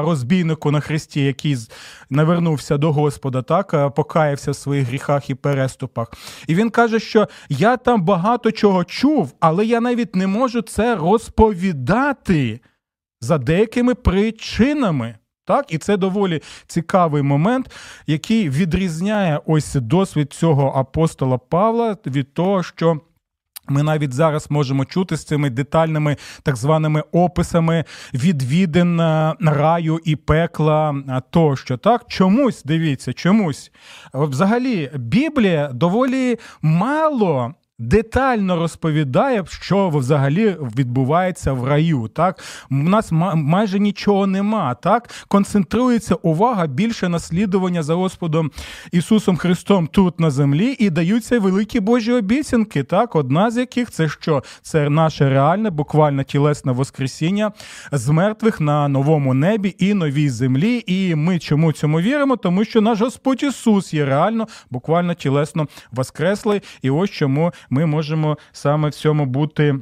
розбійнику 0.05 0.71
на 0.71 0.79
Христі, 0.79 1.23
який 1.23 1.57
навернувся 2.09 2.77
до 2.77 2.91
Господа, 2.91 3.41
так, 3.41 3.95
покаявся 3.95 4.51
в 4.51 4.55
своїх 4.55 4.87
гріхах 4.87 5.29
і 5.29 5.35
переступах. 5.35 6.11
І 6.47 6.55
він 6.55 6.69
каже, 6.69 6.99
що 6.99 7.27
я 7.49 7.77
там 7.77 8.01
багато 8.01 8.51
чого 8.51 8.83
чув, 8.83 9.33
але 9.39 9.65
я 9.65 9.81
навіть 9.81 10.15
не 10.15 10.27
можу 10.27 10.61
це 10.61 10.95
розповідати 10.95 12.59
за 13.21 13.37
деякими 13.37 13.95
причинами. 13.95 15.15
Так, 15.51 15.73
і 15.73 15.77
це 15.77 15.97
доволі 15.97 16.41
цікавий 16.67 17.21
момент, 17.21 17.71
який 18.07 18.49
відрізняє 18.49 19.39
ось 19.45 19.73
досвід 19.75 20.33
цього 20.33 20.67
апостола 20.75 21.37
Павла 21.37 21.97
від 22.05 22.33
того, 22.33 22.63
що. 22.63 22.99
Ми 23.67 23.83
навіть 23.83 24.13
зараз 24.13 24.51
можемо 24.51 24.85
чути 24.85 25.17
з 25.17 25.25
цими 25.25 25.49
детальними 25.49 26.17
так 26.43 26.55
званими 26.55 27.03
описами 27.11 27.85
відвідин 28.13 28.99
раю 29.41 29.99
і 30.03 30.15
пекла 30.15 30.95
тощо. 31.29 31.77
Так, 31.77 32.05
чомусь 32.07 32.63
дивіться, 32.63 33.13
чомусь 33.13 33.71
взагалі 34.13 34.91
Біблія 34.95 35.69
доволі 35.73 36.37
мало 36.61 37.53
детально 37.81 38.55
розповідає, 38.55 39.43
що 39.49 39.89
взагалі 39.89 40.55
відбувається 40.77 41.53
в 41.53 41.67
раю. 41.67 42.09
Так 42.13 42.39
у 42.71 42.75
нас 42.75 43.09
майже 43.35 43.79
нічого 43.79 44.27
нема. 44.27 44.75
Так 44.75 45.09
концентрується 45.27 46.15
увага 46.15 46.67
більше 46.67 47.09
наслідування 47.09 47.83
за 47.83 47.93
Господом 47.93 48.51
Ісусом 48.91 49.37
Христом 49.37 49.87
тут 49.87 50.19
на 50.19 50.31
землі, 50.31 50.75
і 50.79 50.89
даються 50.89 51.39
великі 51.39 51.79
Божі 51.79 52.11
обіцянки. 52.11 52.83
Так, 52.83 53.15
одна 53.15 53.51
з 53.51 53.57
яких 53.57 53.91
це 53.91 54.09
що? 54.09 54.43
Це 54.61 54.89
наше 54.89 55.29
реальне, 55.29 55.69
буквально 55.69 56.23
тілесне 56.23 56.71
воскресіння 56.71 57.51
з 57.91 58.09
мертвих 58.09 58.61
на 58.61 58.87
новому 58.87 59.33
небі 59.33 59.75
і 59.79 59.93
новій 59.93 60.29
землі. 60.29 60.83
І 60.87 61.15
ми 61.15 61.39
чому 61.39 61.71
цьому 61.71 62.01
віримо? 62.01 62.37
Тому 62.37 62.65
що 62.65 62.81
наш 62.81 63.01
Господь 63.01 63.43
Ісус 63.43 63.93
є 63.93 64.05
реально, 64.05 64.47
буквально 64.69 65.13
тілесно 65.13 65.67
воскреслий. 65.91 66.61
І 66.81 66.89
ось 66.89 67.09
чому 67.09 67.51
ми 67.71 67.85
можемо 67.85 68.37
саме 68.51 68.89
в 68.89 68.93
цьому 68.93 69.25
бути. 69.25 69.79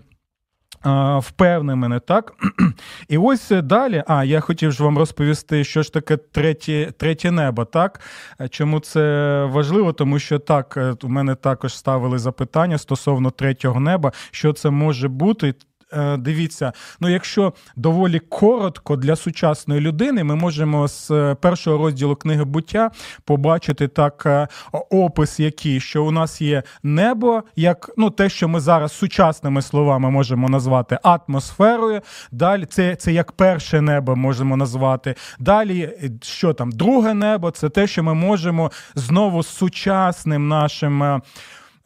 Впевненими, 1.18 2.00
так? 2.00 2.34
І 3.10 3.18
ось 3.18 3.50
далі. 3.50 4.04
А, 4.08 4.24
я 4.24 4.40
хотів 4.40 4.72
ж 4.72 4.84
вам 4.84 4.98
розповісти, 4.98 5.64
що 5.64 5.84
ж 5.84 5.94
таке 5.94 6.18
третє 6.18 6.94
третє 6.98 7.32
небо, 7.32 7.66
так? 7.66 8.02
Чому 8.50 8.80
це 8.80 9.44
важливо? 9.52 9.94
Тому 9.94 10.20
що 10.20 10.40
так, 10.40 10.78
е, 10.78 10.96
у 11.04 11.08
мене 11.08 11.36
також 11.36 11.74
ставили 11.74 12.20
запитання 12.20 12.78
стосовно 12.78 13.32
третього 13.32 13.80
неба, 13.80 14.12
що 14.32 14.54
це 14.54 14.70
може 14.70 15.08
бути. 15.08 15.54
Е, 15.94 16.18
дивіться, 16.18 16.74
ну 17.00 17.10
якщо 17.10 17.54
доволі 17.76 18.20
коротко 18.20 18.96
для 18.96 19.16
сучасної 19.16 19.82
людини, 19.82 20.24
ми 20.24 20.36
можемо 20.36 20.88
з 20.88 21.12
е, 21.12 21.36
першого 21.36 21.78
розділу 21.78 22.16
книги 22.16 22.44
буття 22.44 22.92
побачити 23.26 23.88
так 23.88 24.24
е, 24.26 24.48
опис, 24.90 25.40
який 25.40 25.80
що 25.80 26.04
у 26.04 26.12
нас 26.12 26.42
є 26.42 26.64
небо, 26.84 27.44
як 27.56 27.90
ну 27.98 28.10
те, 28.10 28.30
що 28.30 28.48
ми 28.48 28.60
зараз 28.60 28.92
сучасними 28.92 29.62
словами 29.62 30.12
можемо 30.12 30.50
назвати 30.50 31.00
атмосферою. 31.04 32.02
Далі 32.32 32.66
це 32.66 32.96
це 32.96 33.14
як 33.14 33.32
перше 33.32 33.82
небо 33.82 34.16
можемо 34.16 34.58
назвати. 34.58 35.16
Далі, 35.40 35.90
що 36.22 36.54
там, 36.54 36.72
друге 36.72 37.14
небо, 37.14 37.52
це 37.52 37.70
те, 37.70 37.88
що 37.88 38.04
ми 38.04 38.14
можемо 38.14 38.72
знову 38.96 39.44
сучасним 39.44 40.48
нашим 40.48 41.22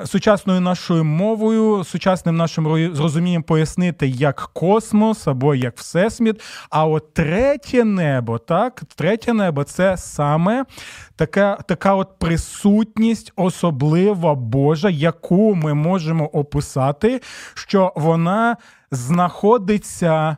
сучасною 0.05 0.61
нашою 0.61 1.03
мовою, 1.03 1.83
сучасним 1.83 2.37
нашим 2.37 2.95
зрозумінням 2.95 3.43
пояснити 3.43 4.07
як 4.07 4.49
космос 4.53 5.27
або 5.27 5.55
як 5.55 5.77
всесвіт. 5.77 6.41
А 6.69 6.85
от 6.85 7.13
третє 7.13 7.83
небо, 7.83 8.37
так, 8.37 8.83
третє 8.95 9.33
небо 9.33 9.63
це 9.63 9.97
саме 9.97 10.65
така, 11.15 11.55
така 11.67 11.95
от 11.95 12.19
присутність, 12.19 13.33
особлива 13.35 14.35
Божа, 14.35 14.89
яку 14.89 15.55
ми 15.55 15.73
можемо 15.73 16.25
описати, 16.25 17.21
що 17.53 17.93
вона 17.95 18.57
знаходиться 18.91 20.37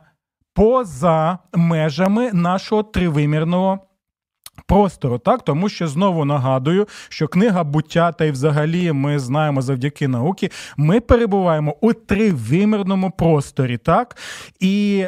поза 0.54 1.38
межами 1.54 2.30
нашого 2.32 2.82
тривимірного 2.82 3.85
простору, 4.66 5.18
так? 5.18 5.42
Тому 5.42 5.68
що 5.68 5.88
знову 5.88 6.24
нагадую, 6.24 6.86
що 7.08 7.28
книга 7.28 7.64
буття, 7.64 8.12
та 8.12 8.24
й 8.24 8.30
взагалі 8.30 8.92
ми 8.92 9.18
знаємо 9.18 9.62
завдяки 9.62 10.08
науки, 10.08 10.50
ми 10.76 11.00
перебуваємо 11.00 11.76
у 11.80 11.92
тривимірному 11.92 13.10
просторі, 13.10 13.76
так? 13.76 14.16
І 14.60 15.06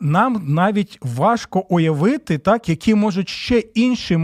нам 0.00 0.42
навіть 0.46 0.98
важко 1.02 1.60
уявити, 1.60 2.38
так, 2.38 2.68
які 2.68 2.94
можуть 2.94 3.28
ще 3.28 3.58
інші 3.58 4.18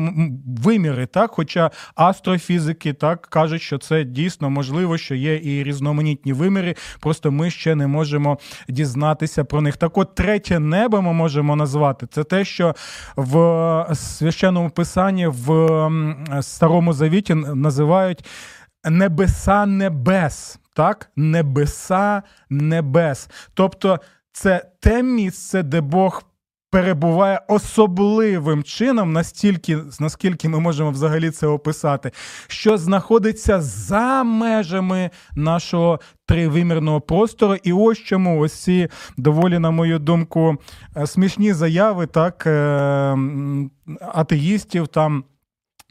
виміри, 0.47 1.07
так, 1.07 1.31
хоча 1.31 1.71
астрофізики 1.95 2.93
так 2.93 3.27
кажуть, 3.27 3.63
що 3.63 3.79
це 3.79 4.05
дійсно 4.05 4.51
можливо, 4.51 4.99
що 4.99 5.15
є 5.15 5.37
і 5.37 5.65
різноманітні 5.65 6.33
виміри, 6.33 6.75
просто 7.01 7.31
ми 7.31 7.51
ще 7.51 7.75
не 7.75 7.87
можемо 7.87 8.39
дізнатися 8.69 9.45
про 9.45 9.61
них. 9.61 9.77
Так 9.77 9.99
от 9.99 10.15
третє 10.15 10.59
небо 10.59 11.03
ми 11.03 11.13
можемо 11.13 11.57
назвати. 11.57 12.07
Це 12.07 12.25
те, 12.25 12.45
що 12.45 12.75
в 13.17 13.87
священному 13.95 14.71
писанні 14.71 15.27
в 15.27 15.91
Старому 16.41 16.93
Завіті 16.93 17.35
називають 17.35 18.25
небеса 18.85 19.67
небес. 19.67 20.59
Так, 20.75 21.11
небеса 21.17 22.23
небес. 22.51 23.29
Тобто 23.55 24.01
це 24.33 24.71
те 24.81 25.03
місце, 25.03 25.63
де 25.63 25.81
Бог 25.81 26.23
перебуває 26.71 27.41
особливим 27.49 28.63
чином, 28.63 29.13
настільки, 29.13 29.79
наскільки 30.01 30.49
ми 30.49 30.61
можемо 30.61 30.91
взагалі 30.91 31.31
це 31.31 31.47
описати, 31.47 32.13
що 32.47 32.79
знаходиться 32.79 33.61
за 33.61 34.25
межами 34.25 35.11
нашого 35.35 36.01
тривимірного 36.27 37.01
простору. 37.01 37.57
І 37.63 37.73
ось 37.73 37.99
чому 37.99 38.41
ось 38.41 38.53
ці 38.53 38.89
доволі, 39.17 39.59
на 39.59 39.71
мою 39.71 39.99
думку, 39.99 40.57
е, 40.97 41.07
смішні 41.07 41.53
заяви, 41.53 42.07
так, 42.07 42.47
е, 42.47 43.17
атеїстів 44.01 44.89
там. 44.89 45.25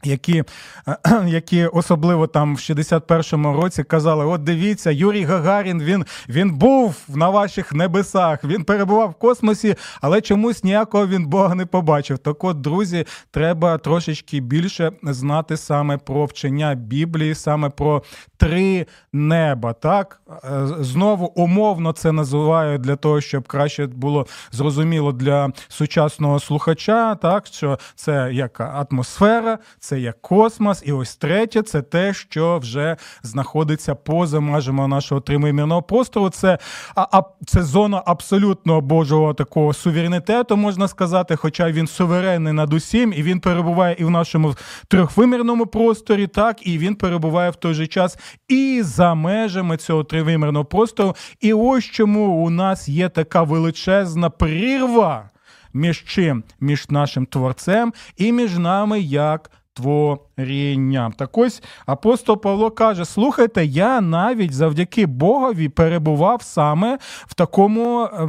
Які 0.04 0.44
які 1.26 1.66
особливо 1.66 2.26
там 2.26 2.56
в 2.56 2.58
61-му 2.58 3.62
році 3.62 3.84
казали: 3.84 4.24
от 4.24 4.42
дивіться, 4.42 4.90
Юрій 4.90 5.24
Гагарін 5.24 5.82
він 5.82 6.04
він 6.28 6.54
був 6.54 6.96
на 7.08 7.28
ваших 7.28 7.72
небесах, 7.72 8.44
він 8.44 8.64
перебував 8.64 9.10
в 9.10 9.14
космосі, 9.14 9.74
але 10.00 10.20
чомусь 10.20 10.64
ніякого 10.64 11.06
він 11.06 11.26
Бога 11.26 11.54
не 11.54 11.66
побачив. 11.66 12.18
Так 12.18 12.44
от, 12.44 12.60
друзі, 12.60 13.06
треба 13.30 13.78
трошечки 13.78 14.40
більше 14.40 14.92
знати 15.02 15.56
саме 15.56 15.96
про 15.96 16.24
вчення 16.24 16.74
Біблії, 16.74 17.34
саме 17.34 17.68
про 17.68 18.02
три 18.36 18.86
неба. 19.12 19.72
Так 19.72 20.20
е, 20.30 20.66
знову 20.80 21.26
умовно 21.26 21.92
це 21.92 22.12
називаю 22.12 22.78
для 22.78 22.96
того, 22.96 23.20
щоб 23.20 23.48
краще 23.48 23.86
було 23.86 24.26
зрозуміло 24.52 25.12
для 25.12 25.50
сучасного 25.68 26.40
слухача. 26.40 27.14
Так 27.14 27.46
що 27.46 27.78
це 27.94 28.30
як 28.32 28.60
атмосфера 28.60 29.58
це 29.90 30.00
як 30.00 30.22
космос, 30.22 30.82
і 30.86 30.92
ось 30.92 31.16
третє 31.16 31.62
це 31.62 31.82
те, 31.82 32.14
що 32.14 32.58
вже 32.58 32.96
знаходиться 33.22 33.94
поза 33.94 34.40
межами 34.40 34.88
нашого 34.88 35.20
тримимірного 35.20 35.82
простору. 35.82 36.30
Це 36.30 36.58
а, 36.94 37.18
а, 37.18 37.22
це 37.46 37.62
зона 37.62 38.02
абсолютно 38.06 38.80
божого 38.80 39.34
такого 39.34 39.72
суверенітету, 39.72 40.56
можна 40.56 40.88
сказати, 40.88 41.36
хоча 41.36 41.70
він 41.70 41.86
суверенний 41.86 42.52
над 42.52 42.72
усім, 42.72 43.12
і 43.16 43.22
він 43.22 43.40
перебуває 43.40 43.96
і 43.98 44.04
в 44.04 44.10
нашому 44.10 44.54
трьохвимірному 44.88 45.66
просторі, 45.66 46.26
так, 46.26 46.66
і 46.66 46.78
він 46.78 46.94
перебуває 46.94 47.50
в 47.50 47.56
той 47.56 47.74
же 47.74 47.86
час 47.86 48.18
і 48.48 48.82
за 48.82 49.14
межами 49.14 49.76
цього 49.76 50.04
тривимірного 50.04 50.64
простору. 50.64 51.16
І 51.40 51.52
ось 51.52 51.84
чому 51.84 52.44
у 52.44 52.50
нас 52.50 52.88
є 52.88 53.08
така 53.08 53.42
величезна 53.42 54.30
прірва. 54.30 55.30
Між 55.72 56.04
чим? 56.04 56.44
Між 56.60 56.90
нашим 56.90 57.26
творцем 57.26 57.92
і 58.16 58.32
між 58.32 58.58
нами 58.58 59.00
як 59.00 59.50
творінням. 59.80 61.12
Так 61.12 61.38
ось 61.38 61.62
апостол 61.86 62.40
Павло 62.40 62.70
каже: 62.70 63.04
слухайте, 63.04 63.64
я 63.64 64.00
навіть 64.00 64.52
завдяки 64.52 65.06
Богові 65.06 65.68
перебував 65.68 66.42
саме 66.42 66.98
в 67.26 67.34
такому. 67.34 68.00
Е, 68.00 68.28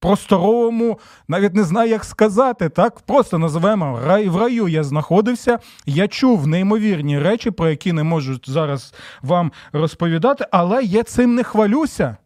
просторовому, 0.00 0.98
навіть 1.28 1.54
не 1.54 1.64
знаю, 1.64 1.90
як 1.90 2.04
сказати, 2.04 2.68
так 2.68 3.00
просто 3.00 3.38
називаємо 3.38 4.00
рай 4.06 4.28
в 4.28 4.36
раю. 4.36 4.68
Я 4.68 4.84
знаходився, 4.84 5.58
я 5.86 6.08
чув 6.08 6.46
неймовірні 6.46 7.18
речі, 7.18 7.50
про 7.50 7.70
які 7.70 7.92
не 7.92 8.02
можу 8.02 8.40
зараз 8.44 8.94
вам 9.22 9.52
розповідати, 9.72 10.46
але 10.50 10.82
я 10.82 11.02
цим 11.02 11.34
не 11.34 11.42
хвалюся. 11.42 12.16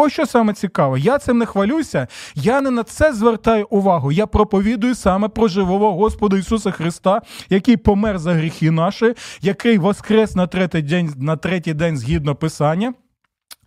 Ось 0.00 0.12
що 0.12 0.26
саме 0.26 0.52
цікаво, 0.52 0.98
я 0.98 1.18
цим 1.18 1.38
не 1.38 1.46
хвалюся, 1.46 2.06
я 2.34 2.60
не 2.60 2.70
на 2.70 2.82
це 2.82 3.12
звертаю 3.12 3.66
увагу. 3.70 4.12
Я 4.12 4.26
проповідую 4.26 4.94
саме 4.94 5.28
про 5.28 5.48
живого 5.48 5.92
Господа 5.92 6.38
Ісуса 6.38 6.70
Христа, 6.70 7.22
який 7.50 7.76
помер 7.76 8.18
за 8.18 8.34
гріхи 8.34 8.70
наші, 8.70 9.14
який 9.40 9.78
воскрес 9.78 10.34
на 10.34 10.46
третій 10.46 10.82
день, 10.82 11.14
на 11.16 11.36
третій 11.36 11.74
день 11.74 11.96
згідно 11.96 12.34
Писання. 12.34 12.94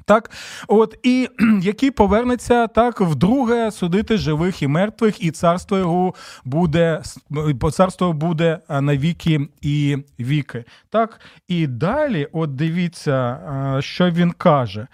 Так, 0.06 0.32
от 0.68 0.98
і 1.04 1.30
який 1.62 1.92
повернеться 1.92 2.68
так 2.68 3.02
вдруге 3.02 3.72
судити 3.72 4.18
живих 4.18 4.62
і 4.62 4.68
мертвих, 4.68 5.24
і 5.24 5.32
царство 5.32 5.78
його 5.78 6.14
буде 6.46 7.02
царство 7.72 8.14
буде 8.14 8.60
на 8.70 8.98
віки 8.98 9.48
і 9.62 9.98
віки. 10.20 10.64
Так, 10.90 11.20
і 11.48 11.68
далі, 11.68 12.28
от 12.32 12.56
дивіться, 12.56 13.38
що 13.80 14.10
він 14.10 14.32
каже. 14.32 14.88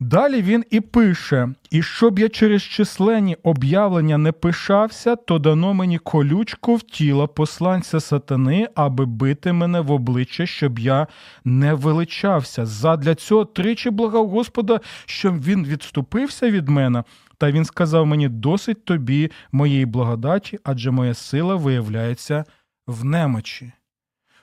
Далі 0.00 0.42
він 0.42 0.64
і 0.70 0.80
пише: 0.80 1.48
І 1.70 1.82
щоб 1.82 2.18
я 2.18 2.28
через 2.28 2.62
численні 2.62 3.36
об'явлення 3.42 4.18
не 4.18 4.32
пишався, 4.32 5.16
то 5.16 5.38
дано 5.38 5.74
мені 5.74 5.98
колючку 5.98 6.74
в 6.74 6.82
тіло 6.82 7.28
посланця 7.28 8.00
сатани, 8.00 8.68
аби 8.74 9.06
бити 9.06 9.52
мене 9.52 9.80
в 9.80 9.90
обличчя, 9.90 10.46
щоб 10.46 10.78
я 10.78 11.06
не 11.44 11.74
величався. 11.74 12.66
Задля 12.66 13.14
цього 13.14 13.44
тричі 13.44 13.90
благав 13.90 14.28
Господа, 14.28 14.80
щоб 15.06 15.42
він 15.42 15.64
відступився 15.64 16.50
від 16.50 16.68
мене. 16.68 17.04
Та 17.38 17.50
він 17.50 17.64
сказав 17.64 18.06
мені: 18.06 18.28
досить 18.28 18.84
тобі 18.84 19.30
моєї 19.52 19.86
благодаті, 19.86 20.58
адже 20.64 20.90
моя 20.90 21.14
сила 21.14 21.54
виявляється 21.54 22.44
в 22.86 23.04
немочі. 23.04 23.72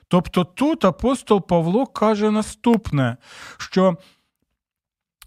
Тобто 0.07 0.43
тут 0.43 0.85
апостол 0.85 1.47
Павло 1.47 1.85
каже 1.85 2.31
наступне, 2.31 3.17
що 3.57 3.97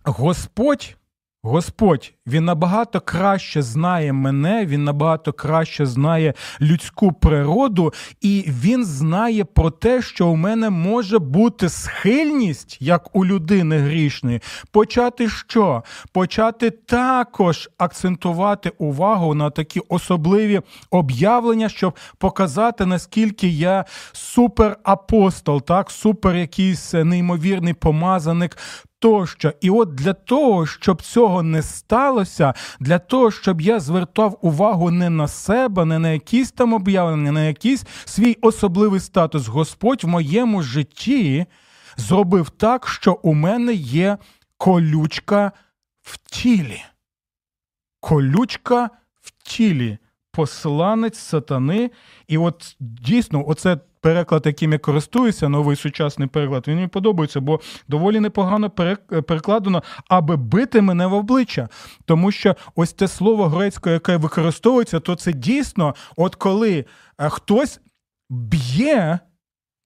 Господь 0.08 0.96
Господь, 1.42 2.12
він 2.26 2.44
набагато 2.44 3.00
краще 3.00 3.62
знає 3.62 4.12
мене, 4.12 4.66
він 4.66 4.84
набагато 4.84 5.32
краще 5.32 5.86
знає 5.86 6.34
людську 6.60 7.12
природу, 7.12 7.92
і 8.20 8.44
він 8.48 8.84
знає 8.84 9.44
про 9.44 9.70
те, 9.70 10.02
що 10.02 10.26
у 10.28 10.36
мене 10.36 10.70
може 10.70 11.18
бути 11.18 11.68
схильність, 11.68 12.76
як 12.80 13.16
у 13.16 13.26
людини 13.26 13.78
грішної, 13.78 14.40
почати 14.72 15.28
що? 15.28 15.82
Почати 16.12 16.70
також 16.70 17.70
акцентувати 17.78 18.72
увагу 18.78 19.34
на 19.34 19.50
такі 19.50 19.80
особливі 19.88 20.60
об'явлення, 20.90 21.68
щоб 21.68 21.96
показати, 22.18 22.86
наскільки 22.86 23.48
я 23.48 23.84
суперапостол, 24.12 25.62
так, 25.62 25.90
супер 25.90 26.36
якийсь 26.36 26.92
неймовірний 26.92 27.74
помазаник 27.74 28.58
тощо. 28.98 29.52
І 29.60 29.70
от 29.70 29.94
для 29.94 30.12
того, 30.12 30.66
щоб 30.66 31.02
цього 31.02 31.42
не 31.42 31.62
сталося, 31.62 32.54
для 32.80 32.98
того, 32.98 33.30
щоб 33.30 33.60
я 33.60 33.80
звертав 33.80 34.38
увагу 34.42 34.90
не 34.90 35.10
на 35.10 35.28
себе, 35.28 35.84
не 35.84 35.98
на 35.98 36.10
якісь 36.10 36.52
там 36.52 36.72
об'явлення, 36.72 37.32
на 37.32 37.46
якийсь 37.46 37.84
свій 38.04 38.36
особливий 38.40 39.00
статус, 39.00 39.46
Господь 39.46 40.04
в 40.04 40.08
моєму 40.08 40.62
житті 40.62 41.46
зробив 41.96 42.50
так, 42.50 42.88
що 42.88 43.18
у 43.22 43.34
мене 43.34 43.72
є 43.74 44.18
колючка 44.56 45.52
в 46.02 46.16
тілі. 46.16 46.82
Колючка 48.00 48.90
в 49.20 49.30
тілі. 49.30 49.98
Посланець 50.32 51.18
сатани, 51.18 51.90
і 52.28 52.38
от 52.38 52.76
дійсно, 52.80 53.48
оце 53.48 53.78
переклад, 54.00 54.46
яким 54.46 54.72
я 54.72 54.78
користуюся, 54.78 55.48
новий 55.48 55.76
сучасний 55.76 56.28
переклад, 56.28 56.68
він 56.68 56.74
мені 56.74 56.88
подобається, 56.88 57.40
бо 57.40 57.60
доволі 57.88 58.20
непогано 58.20 58.70
перекладено, 59.26 59.82
аби 60.08 60.36
бити 60.36 60.82
мене 60.82 61.06
в 61.06 61.14
обличчя. 61.14 61.68
Тому 62.04 62.32
що 62.32 62.56
ось 62.74 62.92
те 62.92 63.08
слово 63.08 63.48
грецьке, 63.48 63.92
яке 63.92 64.16
використовується, 64.16 65.00
то 65.00 65.14
це 65.14 65.32
дійсно, 65.32 65.94
от 66.16 66.34
коли 66.34 66.84
е, 67.18 67.28
хтось 67.28 67.80
б'є. 68.30 69.18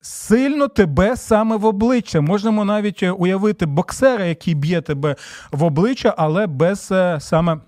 Сильно 0.04 0.68
тебе 0.68 1.16
саме 1.16 1.56
в 1.56 1.64
обличчя. 1.64 2.20
Можемо 2.20 2.64
навіть 2.64 3.02
е, 3.02 3.10
уявити 3.10 3.66
боксера, 3.66 4.24
який 4.24 4.54
б'є 4.54 4.80
тебе 4.80 5.16
в 5.52 5.64
обличчя, 5.64 6.14
але 6.18 6.46
без 6.46 6.88
е, 6.92 7.18
саме 7.20 7.60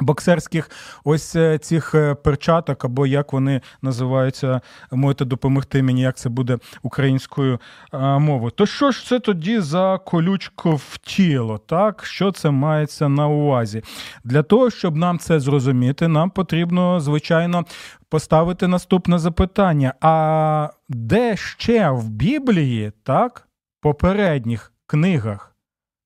Боксерських 0.00 0.70
ось 1.04 1.36
е, 1.36 1.58
цих 1.58 1.94
е, 1.94 2.14
перчаток, 2.14 2.84
або 2.84 3.06
як 3.06 3.32
вони 3.32 3.60
називаються, 3.82 4.60
можете 4.90 5.24
допомогти 5.24 5.82
мені, 5.82 6.00
як 6.00 6.16
це 6.16 6.28
буде 6.28 6.58
українською 6.82 7.60
е, 7.92 7.98
мовою. 8.18 8.50
То 8.50 8.66
що 8.66 8.90
ж 8.90 9.06
це 9.06 9.20
тоді 9.20 9.60
за 9.60 9.98
колючку 10.04 10.76
в 10.76 10.98
тіло? 11.02 11.58
Так, 11.58 12.04
що 12.04 12.32
це 12.32 12.50
мається 12.50 13.08
на 13.08 13.28
увазі? 13.28 13.82
Для 14.24 14.42
того, 14.42 14.70
щоб 14.70 14.96
нам 14.96 15.18
це 15.18 15.40
зрозуміти, 15.40 16.08
нам 16.08 16.30
потрібно, 16.30 17.00
звичайно, 17.00 17.64
поставити 18.08 18.68
наступне 18.68 19.18
запитання: 19.18 19.94
а 20.00 20.68
де 20.88 21.36
ще 21.36 21.90
в 21.90 22.08
Біблії, 22.08 22.92
так, 23.02 23.48
попередніх 23.80 24.72
книгах 24.86 25.56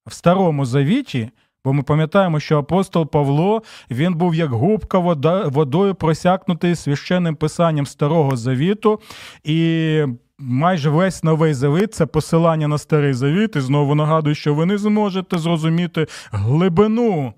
в 0.07 0.13
Старому 0.13 0.65
Завіті? 0.65 1.31
Бо 1.65 1.73
ми 1.73 1.83
пам'ятаємо, 1.83 2.41
що 2.41 2.59
апостол 2.59 3.07
Павло 3.07 3.63
він 3.91 4.15
був 4.15 4.35
як 4.35 4.51
губка 4.51 4.99
вода, 4.99 5.49
водою 5.49 5.95
просякнутий 5.95 6.75
священним 6.75 7.37
писанням 7.37 7.87
Старого 7.87 8.37
Завіту, 8.37 9.01
і 9.45 10.03
майже 10.39 10.91
весь 10.91 11.25
новий 11.25 11.55
завіт 11.55 11.95
це 11.95 12.07
посилання 12.07 12.69
на 12.69 12.79
старий 12.79 13.13
завіт. 13.13 13.57
І 13.57 13.61
знову 13.61 13.95
нагадую, 13.95 14.35
що 14.35 14.55
ви 14.55 14.67
не 14.67 14.79
зможете 14.79 15.39
зрозуміти 15.39 16.07
глибину. 16.33 17.33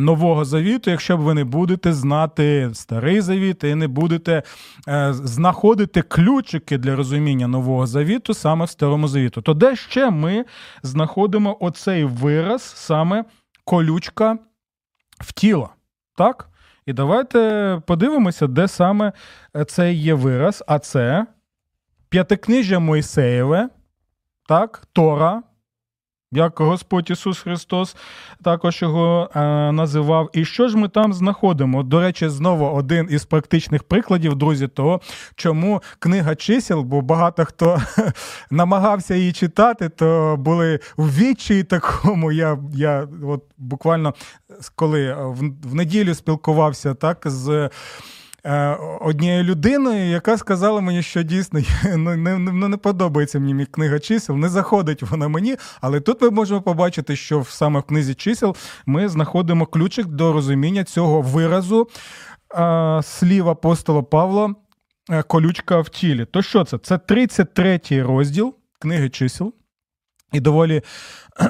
Нового 0.00 0.44
завіту, 0.44 0.90
якщо 0.90 1.16
б 1.16 1.20
ви 1.20 1.34
не 1.34 1.44
будете 1.44 1.92
знати 1.92 2.70
старий 2.72 3.20
завіт 3.20 3.64
і 3.64 3.74
не 3.74 3.88
будете 3.88 4.42
е, 4.88 5.12
знаходити 5.12 6.02
ключики 6.02 6.78
для 6.78 6.96
розуміння 6.96 7.48
нового 7.48 7.86
завіту 7.86 8.34
саме 8.34 8.64
в 8.64 8.68
старому 8.70 9.08
завіту, 9.08 9.42
то 9.42 9.54
де 9.54 9.76
ще 9.76 10.10
ми 10.10 10.44
знаходимо 10.82 11.56
оцей 11.60 12.04
вираз 12.04 12.62
саме 12.62 13.24
колючка 13.64 14.38
в 15.20 15.32
тіло. 15.32 15.70
Так? 16.16 16.48
І 16.86 16.92
давайте 16.92 17.80
подивимося, 17.86 18.46
де 18.46 18.68
саме 18.68 19.12
цей 19.66 19.96
є 19.96 20.14
вираз, 20.14 20.64
а 20.66 20.78
це 20.78 21.26
п'ятикнижжя 22.08 22.78
Мойсеєве, 22.78 23.68
так, 24.48 24.82
Тора, 24.92 25.42
як 26.32 26.60
Господь 26.60 27.10
Ісус 27.10 27.38
Христос 27.38 27.96
також 28.44 28.82
його 28.82 29.30
е, 29.34 29.40
називав. 29.72 30.30
І 30.32 30.44
що 30.44 30.68
ж 30.68 30.76
ми 30.76 30.88
там 30.88 31.12
знаходимо? 31.12 31.82
До 31.82 32.00
речі, 32.00 32.28
знову 32.28 32.66
один 32.66 33.08
із 33.10 33.24
практичних 33.24 33.82
прикладів, 33.82 34.34
друзі, 34.34 34.68
того, 34.68 35.00
чому 35.36 35.82
книга 35.98 36.34
чисел, 36.34 36.82
бо 36.82 37.00
багато 37.00 37.44
хто 37.44 37.78
намагався 38.50 39.14
її 39.14 39.32
читати, 39.32 39.88
то 39.88 40.36
були 40.38 40.80
в 40.96 41.18
відчаї 41.18 41.62
такому. 41.62 42.32
Я 42.32 42.58
я 42.74 43.08
от 43.24 43.44
буквально 43.58 44.14
коли 44.74 45.14
в, 45.14 45.68
в 45.68 45.74
неділю 45.74 46.14
спілкувався 46.14 46.94
так 46.94 47.22
з. 47.24 47.70
Е, 48.44 48.76
однією 49.00 49.42
людиною, 49.42 50.10
яка 50.10 50.38
сказала 50.38 50.80
мені, 50.80 51.02
що 51.02 51.22
дійсно 51.22 51.60
ну, 51.96 52.16
не, 52.16 52.38
не, 52.38 52.68
не 52.68 52.76
подобається 52.76 53.38
мені 53.40 53.66
книга 53.66 53.98
чисел, 53.98 54.36
не 54.36 54.48
заходить 54.48 55.02
вона 55.02 55.28
мені. 55.28 55.56
Але 55.80 56.00
тут 56.00 56.22
ми 56.22 56.30
можемо 56.30 56.62
побачити, 56.62 57.16
що 57.16 57.44
саме 57.44 57.80
в 57.80 57.82
книзі 57.82 58.14
чисел 58.14 58.56
ми 58.86 59.08
знаходимо 59.08 59.66
ключик 59.66 60.06
до 60.06 60.32
розуміння 60.32 60.84
цього 60.84 61.20
виразу 61.20 61.88
е, 62.54 63.00
слів 63.02 63.48
апостола 63.48 64.02
Павла 64.02 64.54
е, 65.10 65.22
колючка 65.22 65.80
в 65.80 65.88
тілі. 65.88 66.24
То 66.24 66.42
що 66.42 66.64
це? 66.64 66.78
Це 66.78 66.98
33 66.98 67.80
розділ 67.90 68.54
книги 68.80 69.10
чисел. 69.10 69.54
І 70.32 70.40
доволі 70.40 70.82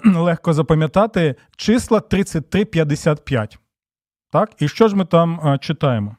легко 0.05 0.53
запам'ятати 0.53 1.35
числа 1.57 1.99
33-55. 1.99 3.57
Так? 4.33 4.51
І 4.59 4.69
що 4.69 4.89
ж 4.89 4.97
ми 4.97 5.05
там 5.05 5.41
а, 5.43 5.59
читаємо? 5.59 6.17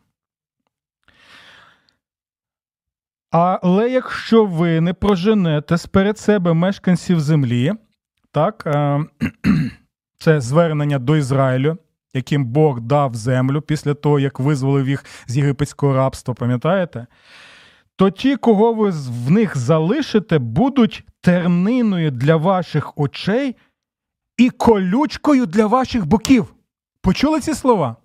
Але 3.33 3.89
якщо 3.89 4.45
ви 4.45 4.81
не 4.81 4.93
проженете 4.93 5.77
сперед 5.77 6.17
себе 6.17 6.53
мешканців 6.53 7.19
землі, 7.19 7.71
так, 8.31 8.63
е, 8.65 9.05
це 10.19 10.41
звернення 10.41 10.99
до 10.99 11.17
Ізраїлю, 11.17 11.77
яким 12.13 12.45
Бог 12.45 12.79
дав 12.79 13.15
землю 13.15 13.61
після 13.61 13.93
того, 13.93 14.19
як 14.19 14.39
визволив 14.39 14.89
їх 14.89 15.05
з 15.27 15.37
єгипетського 15.37 15.93
рабства, 15.93 16.33
пам'ятаєте? 16.33 17.07
То 17.95 18.09
ті, 18.09 18.35
кого 18.35 18.73
ви 18.73 18.89
в 19.25 19.31
них 19.31 19.57
залишите, 19.57 20.39
будуть 20.39 21.03
терниною 21.21 22.11
для 22.11 22.35
ваших 22.35 22.97
очей 22.97 23.55
і 24.37 24.49
колючкою 24.49 25.45
для 25.45 25.67
ваших 25.67 26.05
боків. 26.05 26.53
Почули 27.01 27.39
ці 27.39 27.53
слова? 27.53 27.95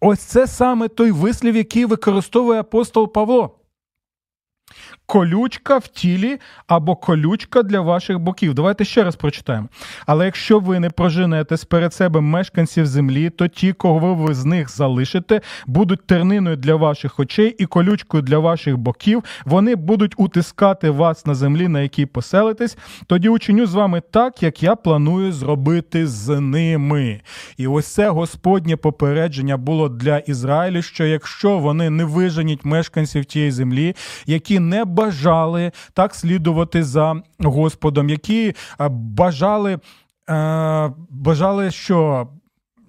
Ось 0.00 0.20
це 0.20 0.46
саме 0.46 0.88
той 0.88 1.10
вислів, 1.10 1.56
який 1.56 1.84
використовує 1.84 2.60
апостол 2.60 3.12
Павло 3.12 3.58
колючка 5.06 5.78
в 5.78 5.88
тілі 5.88 6.38
або 6.66 6.96
колючка 6.96 7.62
для 7.62 7.80
ваших 7.80 8.18
боків. 8.18 8.54
Давайте 8.54 8.84
ще 8.84 9.04
раз 9.04 9.16
прочитаємо. 9.16 9.68
Але 10.06 10.24
якщо 10.24 10.58
ви 10.58 10.80
не 10.80 10.90
проженете 10.90 11.56
сперед 11.56 11.94
себе 11.94 12.20
мешканців 12.20 12.86
землі, 12.86 13.30
то 13.30 13.48
ті, 13.48 13.72
кого 13.72 14.14
ви 14.14 14.34
з 14.34 14.44
них 14.44 14.70
залишите, 14.70 15.40
будуть 15.66 16.06
терниною 16.06 16.56
для 16.56 16.74
ваших 16.74 17.20
очей 17.20 17.54
і 17.58 17.66
колючкою 17.66 18.22
для 18.22 18.38
ваших 18.38 18.76
боків. 18.76 19.24
Вони 19.44 19.76
будуть 19.76 20.14
утискати 20.16 20.90
вас 20.90 21.26
на 21.26 21.34
землі, 21.34 21.68
на 21.68 21.80
якій 21.80 22.06
поселитесь. 22.06 22.78
Тоді 23.06 23.28
учиню 23.28 23.66
з 23.66 23.74
вами 23.74 24.02
так, 24.10 24.42
як 24.42 24.62
я 24.62 24.76
планую 24.76 25.32
зробити 25.32 26.06
з 26.06 26.40
ними. 26.40 27.20
І 27.56 27.66
ось 27.66 27.86
це 27.86 28.08
Господнє 28.08 28.76
попередження 28.76 29.56
було 29.56 29.88
для 29.88 30.18
Ізраїлю, 30.18 30.82
що 30.82 31.04
якщо 31.04 31.58
вони 31.58 31.90
не 31.90 32.04
виженять 32.04 32.64
мешканців 32.64 33.24
тієї 33.24 33.50
землі, 33.50 33.96
які 34.26 34.53
не 34.58 34.84
бажали 34.84 35.72
так 35.92 36.14
слідувати 36.14 36.82
за 36.82 37.22
Господом, 37.38 38.08
які 38.08 38.54
е, 38.80 38.88
бажали, 38.88 39.78
е, 40.30 40.92
бажали, 41.10 41.70
що. 41.70 42.28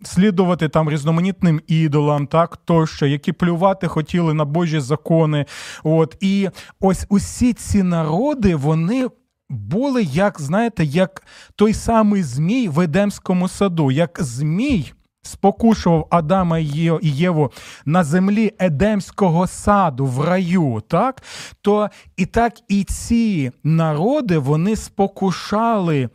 Слідувати 0.04 0.70
там 0.70 0.90
різноманітним 0.90 1.62
ідолам, 1.68 2.28
так 2.28 2.58
тощо, 2.58 3.06
які 3.06 3.32
плювати 3.32 3.88
хотіли 3.88 4.34
на 4.34 4.46
Божі 4.46 4.80
закони. 4.80 5.46
От 5.84 6.18
і 6.20 6.50
ось 6.80 7.06
усі 7.10 7.54
ці 7.54 7.84
народи 7.84 8.56
вони 8.56 9.08
були, 9.50 10.04
як 10.04 10.42
знаєте, 10.42 10.86
як 10.86 11.24
той 11.56 11.74
самий 11.74 12.24
Змій 12.24 12.68
в 12.68 12.80
Едемському 12.80 13.48
саду, 13.48 13.92
як 13.92 14.18
Змій 14.22 14.94
спокушував 15.26 16.08
Адама 16.10 16.60
і 16.60 17.00
Єву 17.02 17.52
на 17.86 18.04
землі 18.04 18.52
Едемського 18.60 19.48
саду 19.48 20.06
в 20.06 20.26
раю, 20.26 20.84
так, 20.88 21.24
то 21.62 21.90
і 22.18 22.26
так 22.26 22.54
і 22.68 22.84
ці 22.84 23.52
народи 23.64 24.38
вони 24.38 24.76
спокушали. 24.76 26.10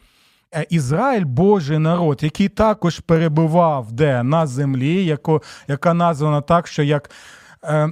Е, 0.54 0.66
Ізраїль 0.70 1.24
Божий 1.24 1.78
народ, 1.78 2.22
який 2.22 2.48
також 2.48 3.00
перебував 3.00 3.92
де 3.92 4.22
на 4.22 4.46
землі, 4.46 5.04
яко, 5.04 5.42
яка 5.68 5.94
названа 5.94 6.40
так, 6.40 6.66
що 6.66 6.82
як. 6.82 7.10
Е, 7.64 7.90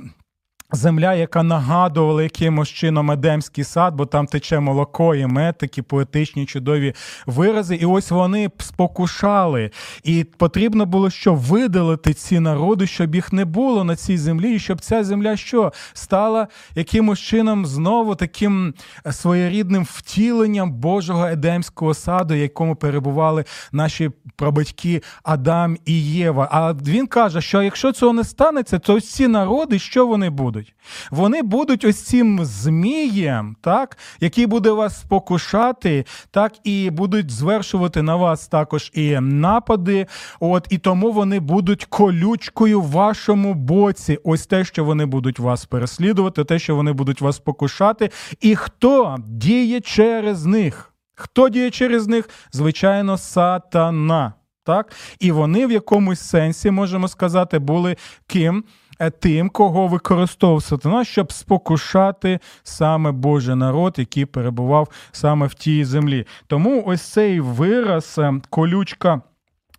Земля, 0.72 1.14
яка 1.14 1.42
нагадувала 1.42 2.22
якимось 2.22 2.68
чином 2.68 3.10
Едемський 3.10 3.64
сад, 3.64 3.94
бо 3.94 4.06
там 4.06 4.26
тече 4.26 4.60
молоко 4.60 5.14
і 5.14 5.26
мед, 5.26 5.58
такі 5.58 5.82
поетичні 5.82 6.46
чудові 6.46 6.94
вирази. 7.26 7.74
І 7.74 7.84
ось 7.84 8.10
вони 8.10 8.50
спокушали. 8.58 9.70
І 10.04 10.26
потрібно 10.36 10.86
було 10.86 11.10
що 11.10 11.34
видалити 11.34 12.14
ці 12.14 12.40
народи, 12.40 12.86
щоб 12.86 13.14
їх 13.14 13.32
не 13.32 13.44
було 13.44 13.84
на 13.84 13.96
цій 13.96 14.18
землі, 14.18 14.54
і 14.54 14.58
щоб 14.58 14.80
ця 14.80 15.04
земля 15.04 15.36
що 15.36 15.72
стала 15.92 16.48
якимось 16.74 17.18
чином 17.18 17.66
знову 17.66 18.14
таким 18.14 18.74
своєрідним 19.10 19.84
втіленням 19.90 20.72
Божого 20.72 21.26
Едемського 21.26 21.94
саду, 21.94 22.34
якому 22.34 22.76
перебували 22.76 23.44
наші 23.72 24.10
прабатьки 24.36 25.02
Адам 25.22 25.76
і 25.84 26.02
Єва. 26.02 26.48
А 26.52 26.72
він 26.72 27.06
каже, 27.06 27.40
що 27.40 27.62
якщо 27.62 27.92
цього 27.92 28.12
не 28.12 28.24
станеться, 28.24 28.78
то 28.78 29.00
ці 29.00 29.28
народи, 29.28 29.78
що 29.78 30.06
вони 30.06 30.30
будуть? 30.30 30.57
Будуть? 30.58 30.74
Вони 31.10 31.42
будуть 31.42 31.84
ось 31.84 32.02
цим 32.02 32.44
змієм, 32.44 33.56
так, 33.60 33.98
який 34.20 34.46
буде 34.46 34.70
вас 34.70 35.00
спокушати, 35.00 36.04
так, 36.30 36.52
і 36.64 36.90
будуть 36.90 37.30
звершувати 37.30 38.02
на 38.02 38.16
вас 38.16 38.48
також 38.48 38.90
і 38.94 39.20
напади. 39.20 40.06
От, 40.40 40.66
І 40.70 40.78
тому 40.78 41.12
вони 41.12 41.40
будуть 41.40 41.84
колючкою 41.84 42.80
в 42.80 42.90
вашому 42.90 43.54
боці. 43.54 44.18
Ось 44.24 44.46
те, 44.46 44.64
що 44.64 44.84
вони 44.84 45.06
будуть 45.06 45.38
вас 45.38 45.64
переслідувати, 45.64 46.44
те, 46.44 46.58
що 46.58 46.76
вони 46.76 46.92
будуть 46.92 47.20
вас 47.20 47.36
спокушати. 47.36 48.10
І 48.40 48.56
хто 48.56 49.16
діє 49.28 49.80
через 49.80 50.44
них? 50.44 50.92
Хто 51.14 51.48
діє 51.48 51.70
через 51.70 52.06
них? 52.06 52.28
Звичайно, 52.52 53.18
сатана. 53.18 54.32
Так? 54.64 54.92
І 55.20 55.32
вони 55.32 55.66
в 55.66 55.72
якомусь 55.72 56.20
сенсі, 56.20 56.70
можемо 56.70 57.08
сказати, 57.08 57.58
були 57.58 57.96
ким? 58.26 58.64
Е, 58.98 59.10
тим, 59.10 59.48
кого 59.50 59.86
використовував 59.86 60.62
сатана, 60.62 61.04
щоб 61.04 61.32
спокушати 61.32 62.40
саме 62.62 63.12
Божий 63.12 63.54
народ, 63.54 63.94
який 63.98 64.24
перебував 64.24 64.88
саме 65.12 65.46
в 65.46 65.54
тій 65.54 65.84
землі. 65.84 66.26
Тому 66.46 66.84
ось 66.86 67.02
цей 67.02 67.40
вираз 67.40 68.14
е, 68.18 68.32
колючка 68.50 69.22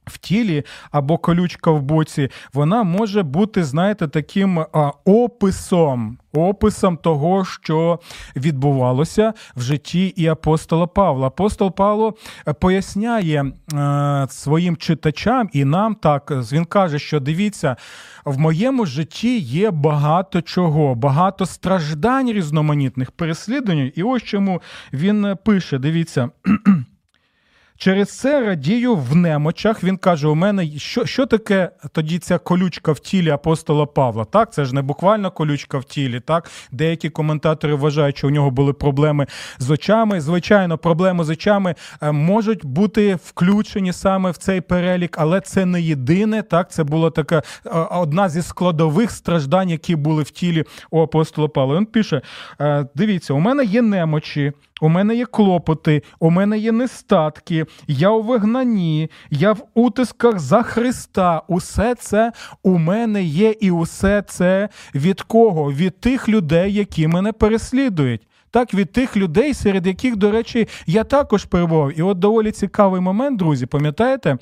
в 0.09 0.17
тілі 0.17 0.63
або 0.91 1.17
колючка 1.17 1.71
в 1.71 1.81
боці, 1.81 2.29
вона 2.53 2.83
може 2.83 3.23
бути, 3.23 3.63
знаєте, 3.63 4.07
таким 4.07 4.59
а, 4.59 4.91
описом. 5.05 6.17
Описом 6.33 6.97
того, 6.97 7.45
що 7.45 7.99
відбувалося 8.35 9.33
в 9.55 9.61
житті 9.61 10.07
і 10.07 10.27
апостола 10.27 10.87
Павла. 10.87 11.27
Апостол 11.27 11.75
Павло 11.75 12.13
е, 12.47 12.53
поясняє 12.53 13.45
е, 13.73 14.27
своїм 14.29 14.77
читачам 14.77 15.49
і 15.53 15.65
нам 15.65 15.95
так. 15.95 16.31
Він 16.31 16.65
каже, 16.65 16.99
що 16.99 17.19
дивіться, 17.19 17.75
в 18.25 18.39
моєму 18.39 18.85
житті 18.85 19.39
є 19.39 19.71
багато 19.71 20.41
чого, 20.41 20.95
багато 20.95 21.45
страждань 21.45 22.31
різноманітних 22.31 23.11
переслідувань. 23.11 23.91
І 23.95 24.03
ось 24.03 24.23
чому 24.23 24.61
він 24.93 25.37
пише: 25.45 25.77
дивіться. 25.77 26.29
Через 27.81 28.17
це 28.17 28.45
радію 28.45 28.95
в 28.95 29.15
немочах. 29.15 29.83
Він 29.83 29.97
каже: 29.97 30.27
у 30.27 30.35
мене 30.35 30.71
що 30.77 31.05
що 31.05 31.25
таке 31.25 31.71
тоді 31.91 32.19
ця 32.19 32.37
колючка 32.37 32.91
в 32.91 32.99
тілі 32.99 33.29
апостола 33.29 33.85
Павла? 33.85 34.25
Так, 34.25 34.53
це 34.53 34.65
ж 34.65 34.75
не 34.75 34.81
буквально 34.81 35.31
колючка 35.31 35.77
в 35.77 35.83
тілі. 35.83 36.19
Так, 36.19 36.49
деякі 36.71 37.09
коментатори 37.09 37.75
вважають, 37.75 38.17
що 38.17 38.27
у 38.27 38.29
нього 38.29 38.51
були 38.51 38.73
проблеми 38.73 39.27
з 39.59 39.69
очами. 39.69 40.21
Звичайно, 40.21 40.77
проблеми 40.77 41.23
з 41.23 41.29
очами 41.29 41.75
е, 42.01 42.11
можуть 42.11 42.65
бути 42.65 43.15
включені 43.25 43.93
саме 43.93 44.31
в 44.31 44.37
цей 44.37 44.61
перелік, 44.61 45.17
але 45.19 45.41
це 45.41 45.65
не 45.65 45.81
єдине. 45.81 46.41
Так, 46.41 46.71
це 46.71 46.83
була 46.83 47.09
така 47.09 47.37
е, 47.37 47.69
одна 47.91 48.29
зі 48.29 48.41
складових 48.41 49.11
страждань, 49.11 49.69
які 49.69 49.95
були 49.95 50.23
в 50.23 50.29
тілі 50.29 50.63
у 50.91 51.01
апостола 51.01 51.47
Павла. 51.47 51.77
Він 51.77 51.85
пише: 51.85 52.21
«Е, 52.61 52.85
дивіться, 52.95 53.33
у 53.33 53.39
мене 53.39 53.63
є 53.63 53.81
немочі. 53.81 54.53
У 54.81 54.89
мене 54.89 55.15
є 55.15 55.25
клопоти, 55.25 56.03
у 56.19 56.29
мене 56.29 56.57
є 56.57 56.71
нестатки, 56.71 57.65
я 57.87 58.09
у 58.09 58.21
вигнанні, 58.21 59.09
я 59.29 59.51
в 59.51 59.63
утисках 59.73 60.39
за 60.39 60.63
Христа. 60.63 61.41
Усе 61.47 61.95
це 61.95 62.31
у 62.63 62.77
мене 62.77 63.23
є, 63.23 63.55
і 63.59 63.71
усе 63.71 64.21
це 64.27 64.69
від 64.95 65.21
кого? 65.21 65.71
Від 65.71 65.99
тих 65.99 66.29
людей, 66.29 66.73
які 66.73 67.07
мене 67.07 67.31
переслідують. 67.31 68.21
Так, 68.51 68.73
від 68.73 68.91
тих 68.91 69.17
людей, 69.17 69.53
серед 69.53 69.87
яких, 69.87 70.15
до 70.15 70.31
речі, 70.31 70.67
я 70.85 71.03
також 71.03 71.45
перебував. 71.45 71.99
І 71.99 72.01
от 72.01 72.19
доволі 72.19 72.51
цікавий 72.51 73.01
момент, 73.01 73.39
друзі, 73.39 73.65
пам'ятаєте? 73.65 74.37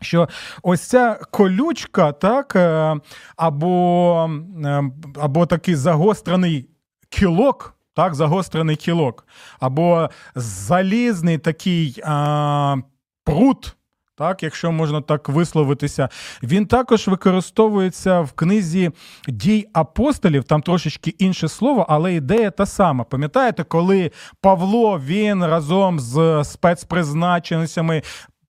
Що 0.00 0.28
ось 0.62 0.80
ця 0.80 1.14
колючка, 1.30 2.12
так, 2.12 2.56
е, 2.56 2.96
або, 3.36 4.30
е, 4.64 4.82
або 5.20 5.46
такий 5.46 5.74
загострений 5.74 6.68
кілок 7.08 7.74
так, 7.94 8.14
загострений 8.14 8.76
кілок, 8.76 9.26
або 9.60 10.10
залізний 10.34 11.38
такий 11.38 12.00
а, 12.04 12.76
прут. 13.24 13.76
Так, 14.14 14.42
якщо 14.42 14.72
можна 14.72 15.00
так 15.00 15.28
висловитися, 15.28 16.08
він 16.42 16.66
також 16.66 17.08
використовується 17.08 18.20
в 18.20 18.32
книзі 18.32 18.90
дій 19.28 19.66
апостолів, 19.72 20.44
там 20.44 20.62
трошечки 20.62 21.14
інше 21.18 21.48
слово, 21.48 21.86
але 21.88 22.14
ідея 22.14 22.50
та 22.50 22.66
сама. 22.66 23.04
Пам'ятаєте, 23.04 23.64
коли 23.64 24.10
Павло 24.40 24.98
він 24.98 25.44
разом 25.44 26.00
з 26.00 26.44
спецпризначенцями 26.44 28.02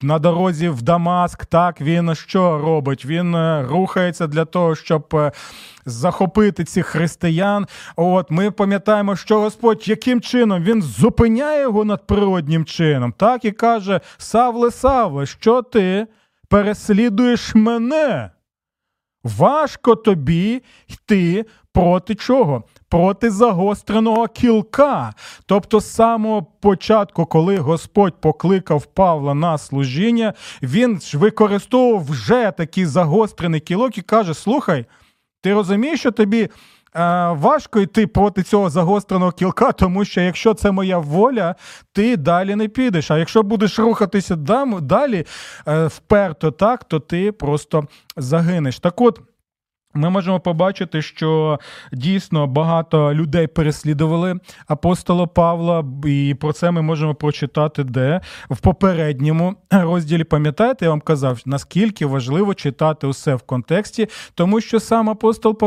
на 0.04 0.20
дорозі 0.20 0.70
в 0.70 0.82
Дамаск, 0.82 1.46
так 1.46 1.82
він 1.82 2.16
що 2.16 2.58
робить? 2.58 3.06
Він 3.06 3.36
е, 3.36 3.66
рухається 3.70 4.28
для 4.28 4.46
того, 4.46 4.76
щоб 4.76 5.08
е, 5.14 5.32
захопити 5.86 6.64
цих 6.64 6.86
християн. 6.86 7.68
От 7.96 8.32
ми 8.32 8.52
пам'ятаємо, 8.52 9.16
що 9.16 9.40
Господь 9.40 9.88
яким 9.88 10.22
чином 10.22 10.64
він 10.64 10.82
зупиняє 10.82 11.62
його 11.62 11.86
надприроднім 11.86 12.66
чином, 12.66 13.14
так 13.18 13.46
і 13.46 13.52
каже: 13.52 14.00
Савле, 14.18 14.72
Савле, 14.72 15.26
що 15.26 15.62
ти 15.62 16.08
переслідуєш 16.50 17.56
мене? 17.56 18.30
Важко 19.24 19.96
тобі 19.96 20.64
йти 20.88 21.46
проти 21.74 22.16
чого? 22.16 22.64
Проти 22.94 23.32
загостреного 23.32 24.28
кілка. 24.28 25.14
Тобто, 25.46 25.80
з 25.80 25.94
самого 25.94 26.44
початку, 26.44 27.26
коли 27.26 27.58
Господь 27.58 28.22
покликав 28.22 28.86
Павла 28.86 29.34
на 29.34 29.58
служіння, 29.58 30.34
він 30.62 31.02
ж 31.02 31.18
використовував 31.18 32.06
вже 32.06 32.52
такий 32.52 32.86
загострений 32.86 33.60
кілок 33.60 33.98
і 33.98 34.02
каже: 34.02 34.34
Слухай, 34.34 34.86
ти 35.42 35.54
розумієш, 35.54 36.00
що 36.00 36.12
тобі 36.12 36.42
е, 36.42 36.50
важко 37.32 37.80
йти 37.80 38.08
проти 38.08 38.44
цього 38.44 38.70
загостреного 38.70 39.32
кілка, 39.32 39.72
тому 39.72 40.06
що 40.06 40.22
якщо 40.22 40.54
це 40.54 40.72
моя 40.72 40.98
воля, 40.98 41.56
ти 41.94 42.18
далі 42.18 42.56
не 42.56 42.68
підеш. 42.68 43.12
А 43.12 43.18
якщо 43.18 43.44
будеш 43.44 43.80
рухатися 43.80 44.36
далі 44.36 45.26
е, 45.68 45.88
вперто, 45.88 46.52
так, 46.52 46.84
то 46.84 47.00
ти 47.00 47.32
просто 47.32 47.84
загинеш. 48.18 48.80
Так 48.80 49.02
от. 49.02 49.20
Ми 49.94 50.10
можемо 50.10 50.40
побачити, 50.40 51.02
що 51.02 51.60
дійсно 51.92 52.48
багато 52.48 53.14
людей 53.14 53.48
переслідували 53.48 54.40
апостола 54.68 55.28
Павла, 55.28 55.86
і 56.06 56.36
про 56.40 56.54
це 56.54 56.72
ми 56.72 56.82
можемо 56.82 57.16
прочитати 57.16 57.84
де 57.84 58.22
в 58.50 58.58
попередньому 58.58 59.56
розділі. 59.72 60.24
Пам'ятаєте, 60.24 60.86
я 60.86 60.90
вам 60.90 61.02
казав, 61.02 61.42
наскільки 61.46 62.06
важливо 62.06 62.54
читати 62.54 63.08
усе 63.08 63.36
в 63.36 63.42
контексті, 63.42 64.08
тому 64.36 64.62
що 64.62 64.80
сам 64.80 65.10
апостол 65.10 65.58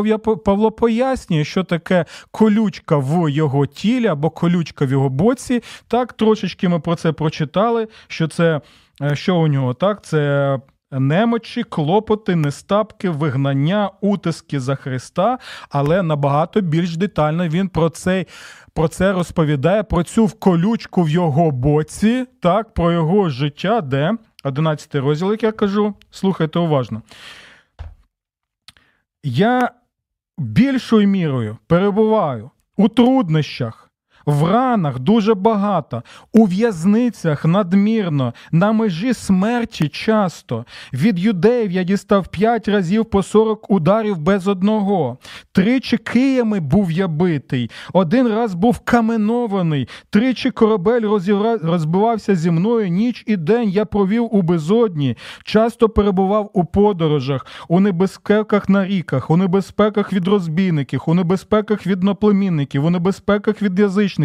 Павло 0.45 0.71
пояснює, 0.71 1.45
що 1.45 1.65
таке 1.65 2.05
колючка 2.31 2.97
в 2.97 3.31
його 3.31 3.67
тілі 3.67 4.07
або 4.07 4.31
колючка 4.31 4.85
в 4.85 4.91
його 4.91 5.09
боці. 5.09 5.63
Так, 5.89 6.13
трошечки 6.13 6.69
ми 6.69 6.81
про 6.81 6.95
це 6.95 7.13
прочитали. 7.13 7.89
Що 8.09 8.29
це 8.29 8.61
е, 9.03 9.17
що 9.17 9.37
у 9.37 9.47
нього 9.47 9.75
так? 9.75 10.05
Це 10.05 10.59
немочі, 10.91 11.63
клопоти, 11.63 12.37
нестапки, 12.37 13.11
вигнання, 13.11 13.91
утиски 14.01 14.61
за 14.61 14.75
Христа, 14.75 15.39
але 15.71 16.03
набагато 16.03 16.61
більш 16.61 16.97
детально 16.97 17.49
він 17.49 17.69
про 17.69 17.91
це 17.91 18.25
про 18.75 18.89
це 18.89 19.13
розповідає, 19.13 19.83
про 19.83 20.03
цю 20.03 20.29
колючку 20.29 21.03
в 21.03 21.09
його 21.09 21.51
боці, 21.51 22.27
так, 22.43 22.75
про 22.75 22.93
його 22.93 23.29
життя, 23.29 23.81
де 23.81 24.13
11 24.45 24.95
розділ, 24.95 25.31
як 25.31 25.43
я 25.43 25.53
кажу, 25.53 25.95
слухайте 26.11 26.59
уважно. 26.59 27.03
Я 29.25 29.71
більшою 30.39 31.09
мірою 31.09 31.59
перебуваю 31.67 32.51
у 32.77 32.89
труднощах, 32.89 33.86
в 34.27 34.45
ранах 34.45 34.99
дуже 34.99 35.35
багато, 35.35 36.03
у 36.33 36.45
в'язницях 36.45 37.45
надмірно, 37.45 38.35
на 38.53 38.73
межі 38.73 39.15
смерті 39.15 39.89
часто. 39.89 40.65
Від 40.93 41.19
юдеїв 41.19 41.73
я 41.73 41.83
дістав 41.83 42.29
п'ять 42.29 42.69
разів 42.69 43.05
по 43.05 43.23
сорок 43.23 43.71
ударів 43.71 44.19
без 44.19 44.49
одного. 44.49 45.19
Тричі 45.53 45.97
киями 45.97 46.61
був 46.61 46.93
я 46.93 47.09
битий, 47.09 47.71
один 47.93 48.29
раз 48.29 48.55
був 48.55 48.79
каменований, 48.79 49.89
тричі 50.11 50.51
корабель 50.51 51.01
розівра... 51.01 51.57
розбивався 51.57 52.35
зі 52.35 52.51
мною. 52.51 52.89
Ніч 52.89 53.25
і 53.27 53.37
день 53.37 53.69
я 53.69 53.85
провів 53.85 54.35
у 54.35 54.43
безодні, 54.43 55.17
часто 55.45 55.89
перебував 55.89 56.51
у 56.53 56.65
подорожах, 56.65 57.47
у 57.69 57.81
небезпеках 57.81 58.69
на 58.69 58.87
ріках, 58.87 59.31
у 59.31 59.37
небезпеках 59.37 60.13
від 60.13 60.29
розбійників, 60.29 61.03
у 61.07 61.15
небезпеках 61.15 61.87
від 61.87 62.03
наплемінників, 62.03 62.85
у 62.85 62.91
небезпеках 62.91 63.63
від 63.63 63.79
язичників, 63.79 64.16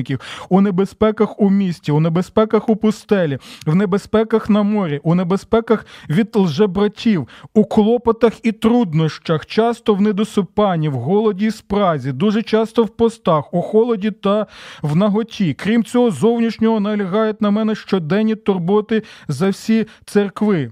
у 0.49 0.61
небезпеках 0.61 1.39
у 1.39 1.49
місті, 1.49 1.91
у 1.91 1.99
небезпеках 1.99 2.69
у 2.69 2.75
пустелі, 2.75 3.37
в 3.65 3.75
небезпеках 3.75 4.49
на 4.49 4.63
морі, 4.63 4.99
у 5.03 5.15
небезпеках 5.15 5.85
від 6.09 6.35
лжебратів, 6.35 7.27
у 7.53 7.65
клопотах 7.65 8.33
і 8.43 8.51
труднощах, 8.51 9.45
часто 9.45 9.93
в 9.93 10.01
недосипанні, 10.01 10.89
в 10.89 10.93
голоді 10.93 11.45
і 11.45 11.51
спразі, 11.51 12.11
дуже 12.11 12.41
часто 12.41 12.83
в 12.83 12.89
постах, 12.89 13.53
у 13.53 13.61
холоді 13.61 14.11
та 14.11 14.47
в 14.81 14.95
наготі. 14.95 15.53
Крім 15.53 15.83
цього, 15.83 16.11
зовнішнього 16.11 16.79
налягають 16.79 17.41
на 17.41 17.51
мене 17.51 17.75
щоденні 17.75 18.35
турботи 18.35 19.03
за 19.27 19.49
всі 19.49 19.87
церкви. 20.05 20.71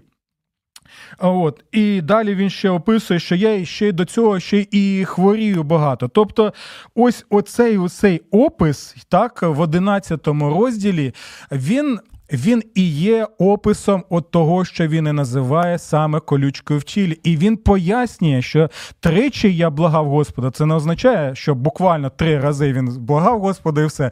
От 1.17 1.63
і 1.71 2.01
далі 2.01 2.35
він 2.35 2.49
ще 2.49 2.69
описує, 2.69 3.19
що 3.19 3.35
я 3.35 3.65
ще 3.65 3.91
до 3.91 4.05
цього 4.05 4.39
ще 4.39 4.65
і 4.71 5.05
хворію 5.05 5.63
багато. 5.63 6.07
Тобто, 6.07 6.53
ось 6.95 7.25
оцей 7.29 7.77
оцей 7.77 8.21
опис, 8.31 8.95
так, 9.09 9.41
в 9.41 9.59
11 9.59 10.27
розділі, 10.27 11.13
він. 11.51 11.99
Він 12.33 12.63
і 12.75 12.89
є 12.89 13.27
описом 13.37 14.03
от 14.09 14.31
того, 14.31 14.65
що 14.65 14.87
він 14.87 15.07
і 15.07 15.11
називає 15.11 15.79
саме 15.79 16.19
колючкою 16.19 16.79
в 16.79 16.83
тілі. 16.83 17.19
І 17.23 17.37
він 17.37 17.57
пояснює, 17.57 18.41
що 18.41 18.69
тричі 18.99 19.55
я 19.55 19.69
благав 19.69 20.09
Господа. 20.09 20.51
Це 20.51 20.65
не 20.65 20.75
означає, 20.75 21.35
що 21.35 21.55
буквально 21.55 22.09
три 22.09 22.39
рази 22.39 22.73
він 22.73 22.97
благав 22.99 23.39
Господа 23.39 23.81
і 23.81 23.85
все. 23.85 24.11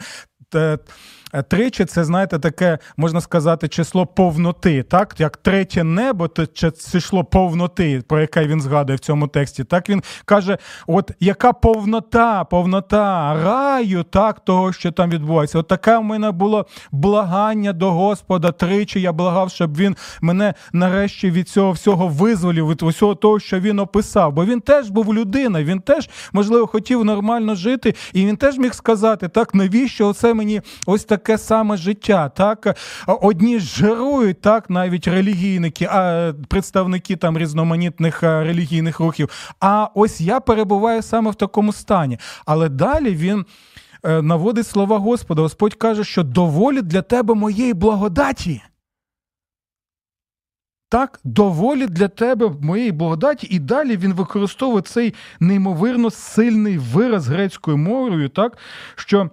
Е, 1.34 1.44
тричі 1.44 1.86
це, 1.86 2.04
знаєте, 2.04 2.40
таке, 2.40 2.78
можна 2.98 3.22
сказати, 3.22 3.68
число 3.68 4.06
повноти. 4.06 4.84
Так, 4.84 5.16
як 5.18 5.38
третє 5.38 5.84
небо, 5.84 6.28
то 6.28 6.46
число 6.92 7.24
повноти, 7.24 8.04
про 8.08 8.22
яке 8.22 8.48
він 8.48 8.62
згадує 8.62 8.96
в 8.98 9.00
цьому 9.00 9.28
тексті. 9.28 9.64
Так 9.64 9.90
він 9.90 10.04
каже: 10.26 10.58
от 10.88 11.12
яка 11.20 11.54
повнота, 11.54 12.44
повнота 12.44 13.34
раю, 13.44 14.04
так, 14.04 14.40
того, 14.40 14.74
що 14.74 14.92
там 14.92 15.10
відбувається. 15.10 15.60
От 15.60 15.68
таке 15.68 15.98
в 15.98 16.04
мене 16.04 16.32
було 16.32 16.66
благання 16.92 17.74
до 17.74 17.92
Господа. 17.92 18.52
Тричі 18.52 19.02
я 19.02 19.12
благав, 19.12 19.52
щоб 19.52 19.78
він 19.78 19.96
мене 20.22 20.54
нарешті 20.74 21.32
від 21.32 21.50
цього 21.50 21.72
всього 21.72 22.08
визволів, 22.08 22.70
від 22.70 22.84
усього 22.84 23.16
того, 23.16 23.40
що 23.40 23.60
він 23.60 23.80
описав. 23.80 24.34
Бо 24.34 24.46
він 24.46 24.62
теж 24.62 24.90
був 24.90 25.14
людина, 25.14 25.64
він 25.64 25.80
теж, 25.80 26.10
можливо, 26.34 26.68
хотів 26.68 27.06
нормально 27.06 27.56
жити, 27.56 27.96
і 28.14 28.26
він 28.26 28.38
теж 28.38 28.58
міг 28.58 28.74
сказати, 28.74 29.28
так, 29.28 29.54
навіщо 29.54 30.08
оце 30.08 30.34
мені 30.34 30.62
ось 30.86 31.04
так 31.04 31.17
таке 31.18 31.38
саме 31.38 31.78
життя. 31.78 32.30
Так 32.30 32.78
одні 33.08 33.60
жирують, 33.60 34.42
так 34.42 34.70
навіть 34.70 35.08
релігійники, 35.08 35.86
а 35.92 36.34
представники 36.48 37.16
там 37.16 37.38
різноманітних 37.38 38.24
релігійних 38.24 39.00
рухів. 39.00 39.30
А 39.60 39.88
ось 39.96 40.22
я 40.22 40.40
перебуваю 40.40 41.02
саме 41.02 41.32
в 41.32 41.36
такому 41.36 41.74
стані. 41.74 42.20
Але 42.46 42.70
далі 42.70 43.16
він. 43.16 43.46
Е, 44.04 44.22
наводить 44.22 44.68
слова 44.68 44.98
Господа, 44.98 45.42
Господь 45.42 45.74
каже, 45.74 46.04
що 46.04 46.24
доволі 46.24 46.82
для 46.82 47.02
тебе 47.02 47.34
моєї 47.34 47.74
благодаті. 47.74 48.62
Так, 50.90 51.20
доволі 51.24 51.88
для 51.88 52.08
тебе 52.08 52.52
моєї 52.62 52.92
благодаті, 52.92 53.48
і 53.48 53.60
далі 53.60 53.98
він 53.98 54.14
використовує 54.14 54.82
цей 54.82 55.14
неймовірно 55.40 56.12
сильний 56.12 56.78
вираз 56.78 57.28
грецькою 57.28 57.78
мовою, 57.78 58.30
так, 58.30 58.58
що 58.96 59.30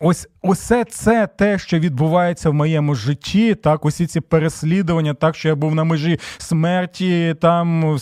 Ось 0.00 0.28
усе 0.42 0.84
це 0.84 1.26
те, 1.26 1.58
що 1.58 1.78
відбувається 1.78 2.50
в 2.50 2.54
моєму 2.54 2.94
житті, 2.94 3.54
так, 3.54 3.84
усі 3.84 4.06
ці 4.06 4.20
переслідування, 4.20 5.14
так 5.14 5.36
що 5.36 5.48
я 5.48 5.54
був 5.54 5.74
на 5.74 5.84
межі 5.84 6.20
смерті, 6.38 7.34
там 7.40 7.98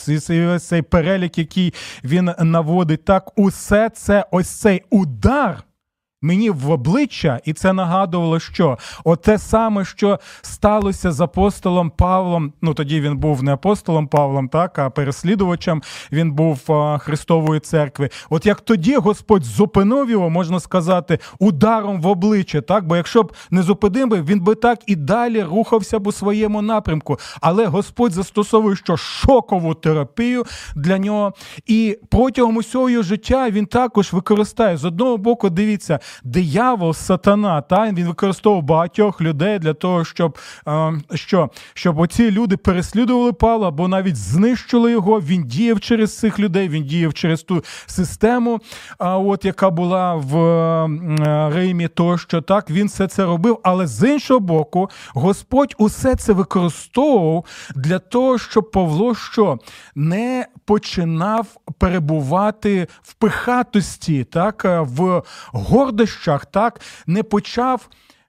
цей 0.61 0.83
перелік, 0.83 1.39
який 1.39 1.75
він 2.05 2.31
наводить, 2.39 3.05
так, 3.05 3.39
усе 3.39 3.91
це, 3.95 4.25
ось 4.31 4.49
цей 4.49 4.83
удар 4.91 5.66
мені 6.27 6.51
в 6.51 6.71
обличчя, 6.71 7.41
і 7.45 7.53
це 7.53 7.73
нагадувало, 7.73 8.41
що 8.41 8.79
оте 9.05 9.39
саме, 9.39 9.85
що 9.85 10.19
сталося 10.43 11.13
з 11.13 11.21
апостолом 11.21 11.91
Павлом. 11.91 12.53
Ну 12.63 12.75
тоді 12.75 13.01
він 13.01 13.17
був 13.17 13.43
не 13.43 13.53
апостолом 13.53 14.09
Павлом, 14.09 14.49
так 14.49 14.79
а 14.79 14.91
переслідувачем 14.91 15.83
він 16.13 16.33
був 16.33 16.73
а, 16.73 16.99
Христової 16.99 17.61
церкви. 17.61 18.11
От 18.31 18.47
як 18.47 18.61
тоді 18.61 18.97
Господь 18.97 19.45
зупинив 19.45 20.11
його, 20.11 20.31
можна 20.31 20.61
сказати, 20.61 21.19
ударом 21.39 22.01
в 22.01 22.07
обличчя, 22.07 22.61
так 22.61 22.87
бо 22.87 22.97
якщо 22.97 23.23
б 23.23 23.33
не 23.51 23.63
зупинив 23.63 23.87
він 23.97 24.41
би 24.41 24.55
так 24.55 24.79
і 24.87 24.97
далі 24.97 25.43
рухався 25.43 25.99
б 25.99 26.07
у 26.07 26.13
своєму 26.13 26.63
напрямку. 26.63 27.19
Але 27.41 27.67
Господь 27.67 28.13
застосовує 28.13 28.77
що 28.77 28.97
шокову 28.97 29.75
терапію 29.75 30.45
для 30.77 30.99
нього, 30.99 31.33
і 31.67 31.99
протягом 32.11 32.57
усього 32.57 33.03
життя 33.03 33.51
він 33.51 33.67
також 33.67 34.13
використає 34.13 34.77
з 34.77 34.85
одного 34.85 35.17
боку. 35.17 35.51
Дивіться, 35.51 35.99
диявол, 36.25 36.95
сатана, 36.95 37.61
та 37.61 37.87
він 37.87 38.07
використовував 38.07 38.65
багатьох 38.65 39.21
людей 39.21 39.59
для 39.59 39.75
того, 39.75 40.05
щоб 40.05 40.39
е, 40.69 40.93
що, 41.15 41.51
щоб 41.75 41.99
оці 41.99 42.31
люди 42.31 42.57
переслідували 42.57 43.33
Павла 43.33 43.69
або 43.69 43.89
навіть 43.89 44.17
знищили 44.17 44.91
його. 44.91 45.21
Він 45.21 45.45
діяв 45.45 45.81
через 45.81 46.19
цих 46.19 46.39
людей, 46.39 46.69
він 46.69 46.85
діяв 46.85 47.15
через 47.15 47.43
ту 47.43 47.65
систему, 47.87 48.61
от 48.99 49.45
яка 49.45 49.71
була 49.71 50.15
в 50.15 50.37
е, 50.37 51.51
Римі, 51.55 51.89
тощо 51.89 52.41
так 52.41 52.71
він 52.71 52.87
все 52.87 53.07
це 53.07 53.25
робив. 53.25 53.59
Але 53.63 53.87
з 53.87 54.09
іншого 54.09 54.41
боку, 54.41 54.91
Господь 55.15 55.75
усе 55.79 56.15
це 56.15 56.33
використовував 56.33 57.45
для 57.75 57.99
того, 57.99 58.39
щоб 58.39 58.71
Павло 58.71 59.15
що 59.15 59.59
не 59.95 60.47
починав 60.67 61.47
перебувати 61.79 62.87
в 63.03 63.15
пихатості, 63.15 64.25
так 64.25 64.65
в 64.65 65.23
гордощах, 65.53 66.47
так, 66.47 66.81
не 67.07 67.23
почав 67.23 67.89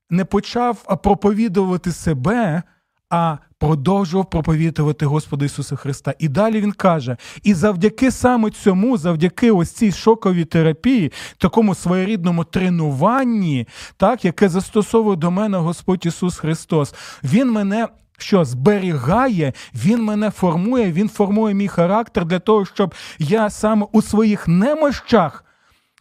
не 0.10 0.26
почав 0.26 1.00
проповідувати 1.04 1.92
себе, 1.92 2.64
а 3.10 3.38
продовжував 3.60 4.30
проповідувати 4.30 5.06
Господа 5.06 5.46
Ісуса 5.46 5.76
Христа. 5.76 6.14
І 6.20 6.28
далі 6.28 6.62
Він 6.62 6.72
каже: 6.72 7.18
і 7.44 7.54
завдяки 7.54 8.12
саме 8.12 8.52
цьому, 8.52 8.98
завдяки 8.98 9.52
ось 9.52 9.72
цій 9.72 9.92
шоковій 9.92 10.46
терапії, 10.46 11.12
такому 11.38 11.76
своєрідному 11.76 12.44
тренуванні, 12.44 13.68
так, 13.98 14.26
яке 14.26 14.50
застосовує 14.50 15.18
до 15.18 15.32
мене 15.32 15.58
Господь 15.58 16.06
Ісус 16.06 16.38
Христос, 16.38 16.96
Він 17.24 17.52
мене. 17.52 17.88
Що 18.18 18.46
зберігає, 18.46 19.54
він 19.74 20.04
мене 20.04 20.32
формує, 20.32 20.92
він 20.92 21.10
формує 21.10 21.54
мій 21.54 21.68
характер 21.68 22.26
для 22.26 22.40
того, 22.40 22.66
щоб 22.66 22.96
я 23.20 23.50
саме 23.50 23.86
у 23.92 24.02
своїх 24.02 24.48
немощах 24.48 25.44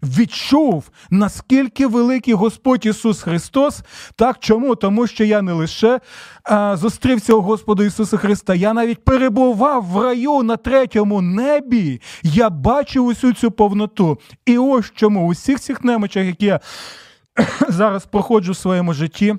відчув, 0.03 0.91
наскільки 1.11 1.87
великий 1.87 2.35
Господь 2.35 2.87
Ісус 2.87 3.23
Христос. 3.23 3.81
Так 4.17 4.37
чому? 4.41 4.75
Тому 4.75 5.07
що 5.07 5.25
я 5.25 5.43
не 5.43 5.53
лише 5.53 6.01
а, 6.45 6.77
зустрів 6.77 7.21
цього 7.21 7.43
Господа 7.43 7.85
Ісуса 7.85 8.17
Христа, 8.17 8.55
я 8.55 8.73
навіть 8.73 9.05
перебував 9.05 9.85
в 9.85 10.03
раю 10.03 10.43
на 10.43 10.57
третьому 10.57 11.21
небі. 11.21 12.01
Я 12.23 12.51
бачив 12.51 13.07
усю 13.07 13.33
цю 13.33 13.51
повноту. 13.51 14.19
І 14.47 14.59
ось 14.59 14.93
чому 14.95 15.27
у 15.27 15.31
всіх 15.31 15.61
цих 15.61 15.85
немочах, 15.85 16.27
які 16.27 16.47
я 16.47 16.61
зараз 17.69 18.07
проходжу 18.07 18.53
в 18.53 18.57
своєму 18.57 18.95
житті, 18.95 19.35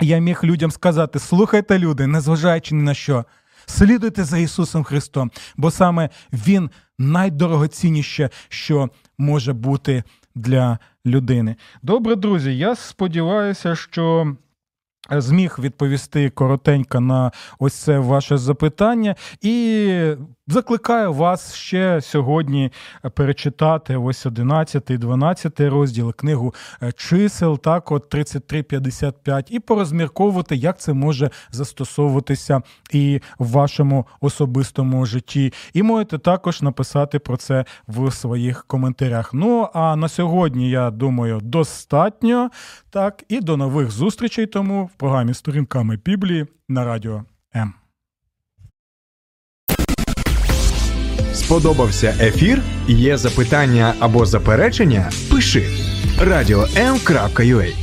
я 0.00 0.18
міг 0.18 0.40
людям 0.44 0.70
сказати: 0.70 1.18
слухайте, 1.18 1.78
люди, 1.78 2.06
незважаючи 2.06 2.74
ні 2.74 2.82
на 2.82 2.94
що. 2.94 3.24
Слідуйте 3.66 4.24
за 4.24 4.38
Ісусом 4.38 4.84
Христом, 4.84 5.30
бо 5.56 5.70
саме 5.70 6.08
Він 6.32 6.70
найдорогоцінніше, 6.98 8.30
що 8.48 8.90
може 9.18 9.52
бути 9.52 10.02
для 10.34 10.78
людини. 11.06 11.56
Добре, 11.82 12.16
друзі. 12.16 12.58
Я 12.58 12.74
сподіваюся, 12.74 13.74
що 13.74 14.36
зміг 15.10 15.56
відповісти 15.58 16.30
коротенько 16.30 17.00
на 17.00 17.32
ось 17.58 17.74
це 17.74 17.98
ваше 17.98 18.38
запитання, 18.38 19.14
і 19.40 20.14
закликаю 20.48 21.12
вас 21.12 21.54
ще 21.54 22.00
сьогодні 22.00 22.72
перечитати 23.14 23.96
ось 23.96 24.26
11, 24.26 24.84
12 24.88 25.60
розділ 25.60 26.14
книгу 26.14 26.54
е, 26.82 26.92
чисел, 26.92 27.58
так, 27.58 27.92
от 27.92 28.14
33-55, 28.14 29.46
і 29.50 29.58
порозмірковувати, 29.58 30.56
як 30.56 30.78
це 30.78 30.92
може 30.92 31.30
застосовуватися 31.50 32.62
і 32.90 33.20
в 33.38 33.50
вашому 33.50 34.06
особистому 34.20 35.06
житті. 35.06 35.52
І 35.72 35.82
можете 35.82 36.18
також 36.18 36.62
написати 36.62 37.18
про 37.18 37.36
це 37.36 37.64
в 37.88 38.10
своїх 38.10 38.64
коментарях. 38.64 39.34
Ну 39.34 39.68
а 39.74 39.96
на 39.96 40.08
сьогодні, 40.08 40.70
я 40.70 40.90
думаю, 40.90 41.40
достатньо. 41.42 42.50
Так, 42.90 43.24
і 43.28 43.40
до 43.40 43.56
нових 43.56 43.90
зустрічей 43.90 44.46
тому 44.46 44.90
програмі 44.98 45.34
Сторінками 45.34 45.96
Біблії 46.04 46.46
на 46.68 46.84
радіо 46.84 47.24
М. 47.56 47.74
Сподобався 51.32 52.14
ефір? 52.20 52.62
Є 52.88 53.16
запитання 53.16 53.94
або 54.00 54.26
заперечення? 54.26 55.10
Пиши 55.30 55.60
radio.m.ua 56.20 57.74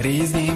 Різні 0.00 0.46